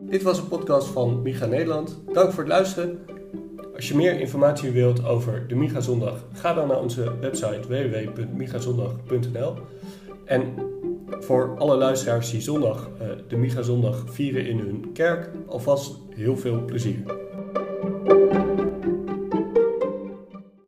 Dit 0.08 0.22
was 0.22 0.38
een 0.38 0.48
podcast 0.48 0.88
van 0.88 1.22
Miga 1.22 1.46
Nederland. 1.46 1.98
Dank 2.12 2.30
voor 2.32 2.42
het 2.42 2.52
luisteren. 2.52 2.98
Als 3.74 3.88
je 3.88 3.94
meer 3.94 4.20
informatie 4.20 4.70
wilt 4.70 5.04
over 5.04 5.48
de 5.48 5.54
Miga 5.54 5.80
Zondag, 5.80 6.24
ga 6.32 6.54
dan 6.54 6.68
naar 6.68 6.80
onze 6.80 7.18
website 7.20 7.68
www.migazondag.nl. 7.68 9.54
En 10.24 10.54
voor 11.08 11.54
alle 11.58 11.76
luisteraars 11.76 12.30
die 12.30 12.40
zondag 12.40 12.90
eh, 12.98 13.08
de 13.28 13.36
Miga 13.36 13.62
Zondag 13.62 14.04
vieren 14.06 14.46
in 14.46 14.58
hun 14.58 14.92
kerk, 14.92 15.30
alvast 15.46 15.98
heel 16.14 16.36
veel 16.36 16.64
plezier. 16.64 17.27